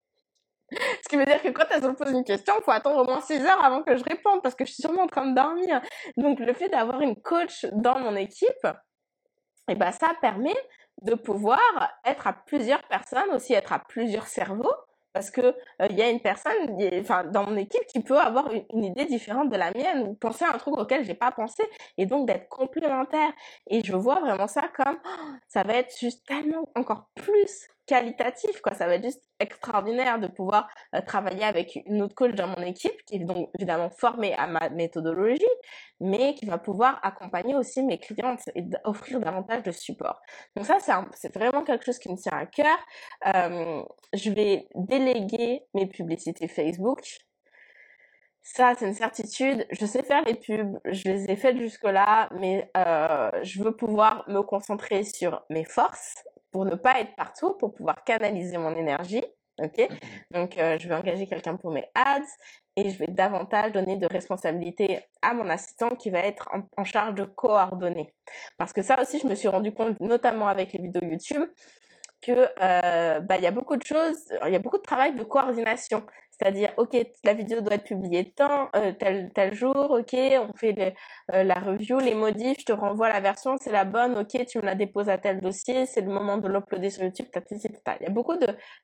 [0.72, 3.04] Ce qui veut dire que quand elles me posent une question, il faut attendre au
[3.04, 5.34] moins 6 heures avant que je réponde parce que je suis sûrement en train de
[5.34, 5.80] dormir.
[6.16, 10.56] Donc le fait d'avoir une coach dans mon équipe, et eh ben, ça permet
[11.02, 11.60] de pouvoir
[12.04, 14.74] être à plusieurs personnes, aussi être à plusieurs cerveaux,
[15.12, 16.52] parce que euh, il y a une personne,
[17.00, 20.44] enfin dans mon équipe, qui peut avoir une, idée différente de la mienne ou penser
[20.44, 21.62] à un truc auquel j'ai pas pensé,
[21.98, 23.32] et donc d'être complémentaire.
[23.68, 28.61] Et je vois vraiment ça comme oh, ça va être juste tellement encore plus qualitatif,
[28.61, 28.72] quoi.
[28.72, 32.62] Ça va être juste extraordinaire de pouvoir euh, travailler avec une autre coach dans mon
[32.62, 35.55] équipe, qui est donc évidemment formée à ma méthodologie,
[35.99, 40.20] mais qui va pouvoir accompagner aussi mes clientes et offrir davantage de support.
[40.55, 40.78] Donc ça,
[41.14, 42.78] c'est vraiment quelque chose qui me tient à cœur.
[43.34, 43.82] Euh,
[44.12, 47.03] je vais déléguer mes publicités Facebook.
[48.43, 49.66] Ça, c'est une certitude.
[49.72, 54.24] Je sais faire les pubs, je les ai faites jusque-là, mais euh, je veux pouvoir
[54.28, 56.14] me concentrer sur mes forces
[56.51, 59.24] pour ne pas être partout, pour pouvoir canaliser mon énergie.
[59.62, 59.88] Ok?
[60.30, 62.20] Donc, euh, je vais engager quelqu'un pour mes ads
[62.76, 67.14] et je vais davantage donner de responsabilité à mon assistant qui va être en, charge
[67.14, 68.14] de coordonner.
[68.57, 71.42] Parce que ça aussi, je me suis rendu compte, notamment avec les vidéos YouTube,
[72.22, 75.14] que euh, bah, il y a beaucoup de choses, il y a beaucoup de travail
[75.14, 76.05] de coordination.
[76.41, 80.95] C'est-à-dire, ok, la vidéo doit être publiée tant, euh, tel, jour, ok, on fait
[81.34, 84.59] euh, la review, les modifs, je te renvoie la version, c'est la bonne, ok, tu
[84.59, 87.70] me la déposes à tel dossier, c'est le moment de l'uploader sur YouTube, etc.
[88.01, 88.36] Il y a beaucoup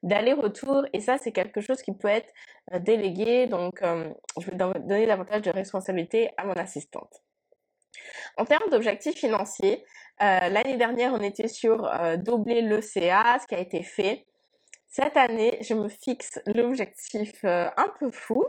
[0.03, 2.31] d'aller-retour et ça, c'est quelque chose qui peut être
[2.75, 3.47] euh, délégué.
[3.47, 7.23] Donc, je vais donner davantage de responsabilité à mon assistante.
[8.37, 9.83] En termes d'objectifs financiers,
[10.21, 14.27] l'année dernière, on était sur doubler le CA, ce qui a été fait.
[14.97, 18.47] Cette année, je me fixe l'objectif euh, un peu fou,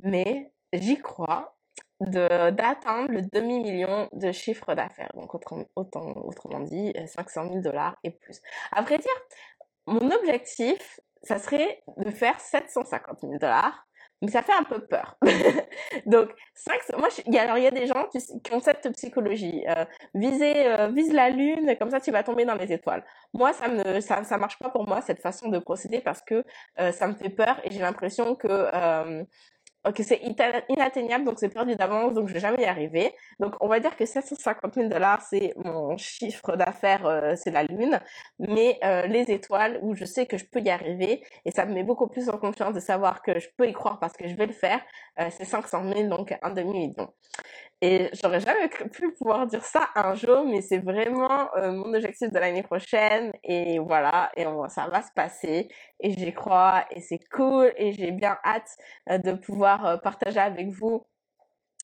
[0.00, 1.58] mais j'y crois,
[2.00, 5.10] d'atteindre le demi-million de chiffre d'affaires.
[5.12, 8.40] Donc, autrement, autrement dit, 500 euh, 000 dollars et plus.
[8.72, 9.12] À vrai dire,
[9.86, 13.86] mon objectif, ça serait de faire 750 000 dollars
[14.24, 15.16] mais ça fait un peu peur.
[16.06, 19.64] Donc, 5, moi, a, alors, il y a des gens qui, ont cette psychologie.
[19.68, 23.04] Euh, viser, euh, vise la lune, comme ça, tu vas tomber dans les étoiles.
[23.32, 26.44] Moi, ça ne ça, ça marche pas pour moi, cette façon de procéder, parce que
[26.80, 29.22] euh, ça me fait peur et j'ai l'impression que euh,
[29.86, 30.22] Ok, c'est
[30.70, 33.12] inatteignable, donc c'est perdu d'avance, donc je vais jamais y arriver.
[33.38, 37.64] Donc on va dire que 750 000 dollars, c'est mon chiffre d'affaires, euh, c'est la
[37.64, 38.00] lune.
[38.38, 41.74] Mais euh, les étoiles, où je sais que je peux y arriver, et ça me
[41.74, 44.34] met beaucoup plus en confiance de savoir que je peux y croire parce que je
[44.34, 44.80] vais le faire,
[45.20, 47.12] euh, c'est 500 000, donc un demi-million.
[47.82, 52.38] Et j'aurais jamais pu pouvoir dire ça un jour, mais c'est vraiment mon objectif de
[52.38, 53.30] l'année prochaine.
[53.42, 55.68] Et voilà, et ça va se passer.
[56.00, 57.72] Et j'y crois, et c'est cool.
[57.76, 58.70] Et j'ai bien hâte
[59.22, 61.06] de pouvoir euh, partager avec vous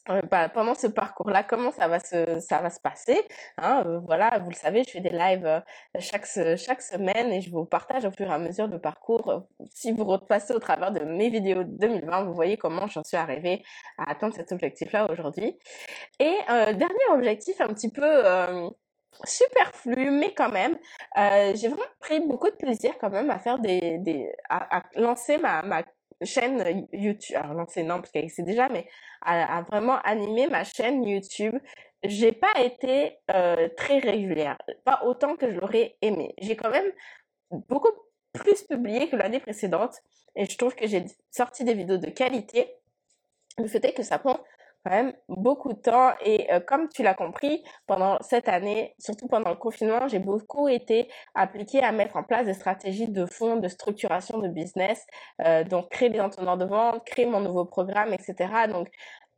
[0.08, 3.20] euh, bah, pendant ce parcours-là, comment ça va se, passer.
[3.58, 5.62] Hein, euh, voilà, vous le savez, je fais des lives
[5.98, 9.44] chaque, semaine et je vous partage au fur et à mesure le parcours.
[9.70, 13.62] Si vous repassez au travers de mes vidéos 2020, vous voyez comment j'en suis arrivée
[13.98, 15.58] à atteindre cet objectif-là aujourd'hui.
[16.18, 18.24] Et dernier objectif un petit peu
[19.24, 20.78] superflu, mais quand même,
[21.54, 24.32] j'ai vraiment pris beaucoup de plaisir quand même à faire des,
[24.96, 25.62] lancer ma
[26.22, 28.86] chaîne YouTube, alors non c'est non parce qu'elle existe déjà, mais
[29.22, 31.54] à, vraiment animer ma chaîne YouTube,
[32.02, 36.34] j'ai pas été euh, très régulière, pas autant que je l'aurais aimé.
[36.38, 36.90] J'ai quand même
[37.50, 37.92] beaucoup
[38.32, 39.94] plus publié que l'année précédente
[40.36, 42.74] et je trouve que j'ai sorti des vidéos de qualité.
[43.58, 44.38] Le fait est que ça prend
[44.84, 49.28] quand même beaucoup de temps et euh, comme tu l'as compris, pendant cette année, surtout
[49.28, 53.56] pendant le confinement, j'ai beaucoup été appliquée à mettre en place des stratégies de fond,
[53.56, 55.06] de structuration de business,
[55.44, 58.68] euh, donc créer des entonnoirs de vente, créer mon nouveau programme, etc.
[58.68, 58.88] Donc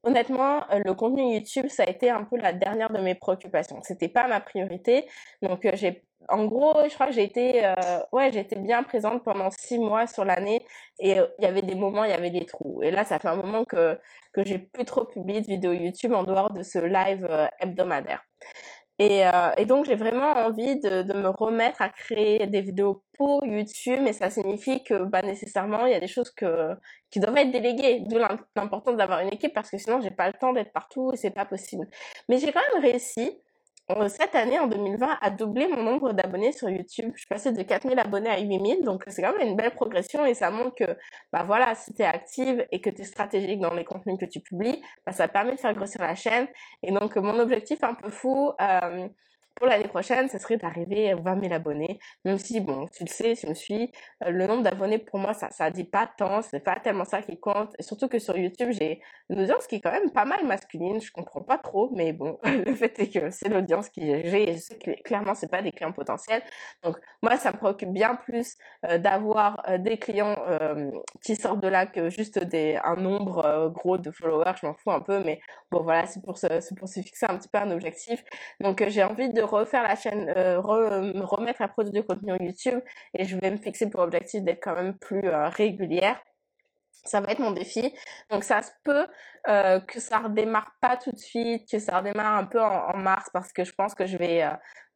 [0.05, 3.81] honnêtement, euh, le contenu YouTube, ça a été un peu la dernière de mes préoccupations.
[3.83, 5.07] C'était pas ma priorité,
[5.43, 7.75] donc j'ai en gros, je crois que j'ai été, euh,
[8.13, 10.65] ouais, j'étais bien présente pendant six mois sur l'année
[10.99, 12.83] et euh, il y avait des moments, il y avait des trous.
[12.83, 13.99] Et là, ça fait un moment que
[14.33, 18.25] que j'ai plus trop publié de vidéos YouTube en dehors de ce live euh, hebdomadaire.
[18.99, 19.23] Et,
[19.57, 23.99] et donc, j'ai vraiment envie de, de me remettre à créer des vidéos pour YouTube,
[24.01, 26.77] mais ça signifie que bah, nécessairement, il y a des choses que,
[27.11, 28.19] qui doivent être déléguées, d'où
[28.55, 31.31] l'importance d'avoir une équipe, parce que sinon, j'ai pas le temps d'être partout et c'est
[31.31, 31.89] pas possible.
[32.29, 33.52] Mais j'ai quand même réussi euh,
[34.09, 37.11] cette année, en 2020, a doublé mon nombre d'abonnés sur YouTube.
[37.15, 40.25] Je suis passée de 4000 abonnés à 8000, donc c'est quand même une belle progression
[40.25, 40.97] et ça montre que,
[41.33, 44.27] bah voilà, si tu es active et que tu es stratégique dans les contenus que
[44.27, 46.47] tu publies, bah, ça permet de faire grossir la chaîne.
[46.83, 49.09] Et donc, mon objectif un peu fou, euh,
[49.55, 51.99] pour l'année prochaine, ce serait d'arriver à 20 000 abonnés.
[52.25, 53.93] Même si, bon, tu le sais, tu me suis,
[54.25, 57.23] euh, le nombre d'abonnés pour moi, ça, ça dit pas tant, c'est pas tellement ça
[57.23, 57.75] qui compte.
[57.81, 61.01] Surtout que sur YouTube, j'ai une audience qui est quand même pas mal masculine.
[61.01, 64.55] Je comprends pas trop, mais bon, le fait est que c'est l'audience qui j'ai et
[64.55, 66.43] je sais que clairement, c'est pas des clients potentiels.
[66.83, 68.57] Donc, moi, ça me préoccupe bien plus
[68.89, 70.37] euh, d'avoir euh, des clients
[71.23, 74.55] qui sortent de là que juste des, un nombre gros de followers.
[74.61, 75.41] Je m'en fous un peu, mais
[75.71, 76.33] bon, voilà, c'est pour
[76.79, 78.25] pour se fixer un petit peu un objectif.
[78.61, 82.81] Donc, j'ai envie de refaire la chaîne, euh, me remettre à produire du contenu YouTube
[83.15, 86.21] et je vais me fixer pour objectif d'être quand même plus euh, régulière.
[87.05, 87.93] Ça va être mon défi.
[88.31, 89.07] Donc ça se peut
[89.49, 93.29] euh, que ça redémarre pas tout de suite, que ça redémarre un peu en, mars
[93.33, 94.49] parce que je pense que je vais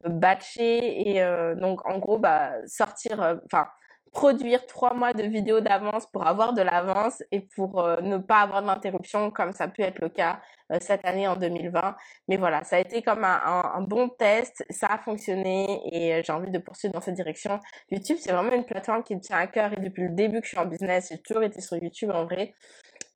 [0.05, 3.67] batcher et donc en gros bah sortir, enfin
[4.11, 8.41] produire trois mois de vidéos d'avance pour avoir de l'avance et pour euh, ne pas
[8.41, 10.39] avoir d'interruption comme ça peut être le cas
[10.71, 11.95] euh, cette année en 2020.
[12.27, 16.33] Mais voilà, ça a été comme un, bon test, ça a fonctionné et euh, j'ai
[16.33, 17.59] envie de poursuivre dans cette direction.
[17.91, 20.45] YouTube, c'est vraiment une plateforme qui me tient à cœur et depuis le début que
[20.45, 22.53] je suis en business, j'ai toujours été sur YouTube en vrai.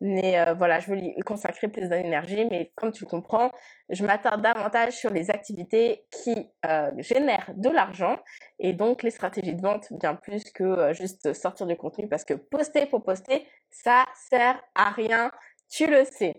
[0.02, 2.46] Mais euh, voilà, je veux consacrer plus d'énergie.
[2.50, 3.52] Mais comme tu comprends,
[3.90, 6.36] je m'attarde davantage sur les activités qui
[6.66, 8.18] euh, génèrent de l'argent
[8.60, 12.26] et donc les stratégies de vente bien plus que euh, juste sortir du contenu parce
[12.26, 15.32] que poster pour poster, ça sert à rien.
[15.70, 16.34] Tu le sais.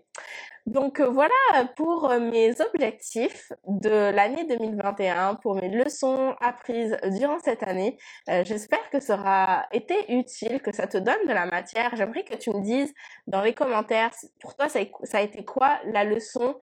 [0.67, 1.35] Donc euh, voilà
[1.77, 7.99] pour euh, mes objectifs de l'année 2021, pour mes leçons apprises durant cette année.
[8.31, 11.97] Euh, j'espère que ça aura été utile, que ça te donne de la matière.
[11.97, 12.95] J'aimerais que tu me dises
[13.27, 14.79] dans les commentaires, pour toi, ça
[15.19, 16.61] a été quoi la leçon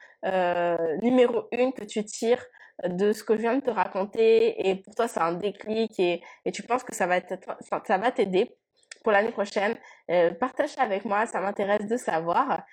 [1.02, 2.46] numéro une que tu tires
[2.86, 4.70] de ce que je viens de te raconter?
[4.70, 6.22] Et pour toi c'est un déclic et,
[6.54, 7.20] tu penses que ça va
[7.86, 8.56] ça va t'aider
[9.04, 9.76] pour l'année prochaine?
[10.40, 12.64] partage avec moi, ça m'intéresse de savoir.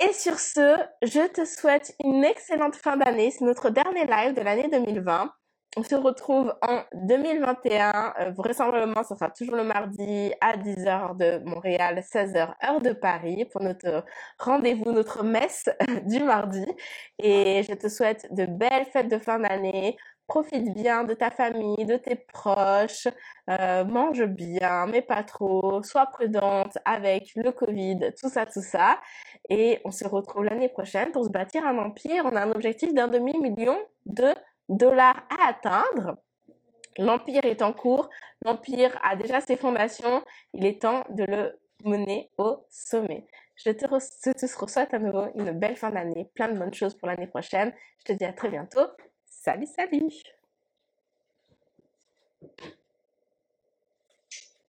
[0.00, 3.32] Et sur ce, je te souhaite une excellente fin d'année.
[3.32, 5.32] C'est notre dernier live de l'année 2020.
[5.76, 8.14] On se retrouve en 2021.
[8.20, 13.44] Euh, vraisemblablement, ce sera toujours le mardi à 10h de Montréal, 16h heure de Paris
[13.50, 14.04] pour notre
[14.38, 15.68] rendez-vous, notre messe
[16.06, 16.64] du mardi.
[17.18, 19.96] Et je te souhaite de belles fêtes de fin d'année.
[20.28, 23.08] Profite bien de ta famille, de tes proches,
[23.48, 29.00] euh, mange bien, mais pas trop, sois prudente avec le Covid, tout ça, tout ça.
[29.48, 32.26] Et on se retrouve l'année prochaine pour se bâtir un empire.
[32.26, 34.34] On a un objectif d'un demi-million de
[34.68, 36.18] dollars à atteindre.
[36.98, 38.10] L'empire est en cours,
[38.44, 40.22] l'empire a déjà ses fondations,
[40.52, 43.26] il est temps de le mener au sommet.
[43.56, 46.94] Je te, je te souhaite à nouveau une belle fin d'année, plein de bonnes choses
[46.94, 47.72] pour l'année prochaine.
[48.00, 48.86] Je te dis à très bientôt.
[49.40, 50.22] Salut, salut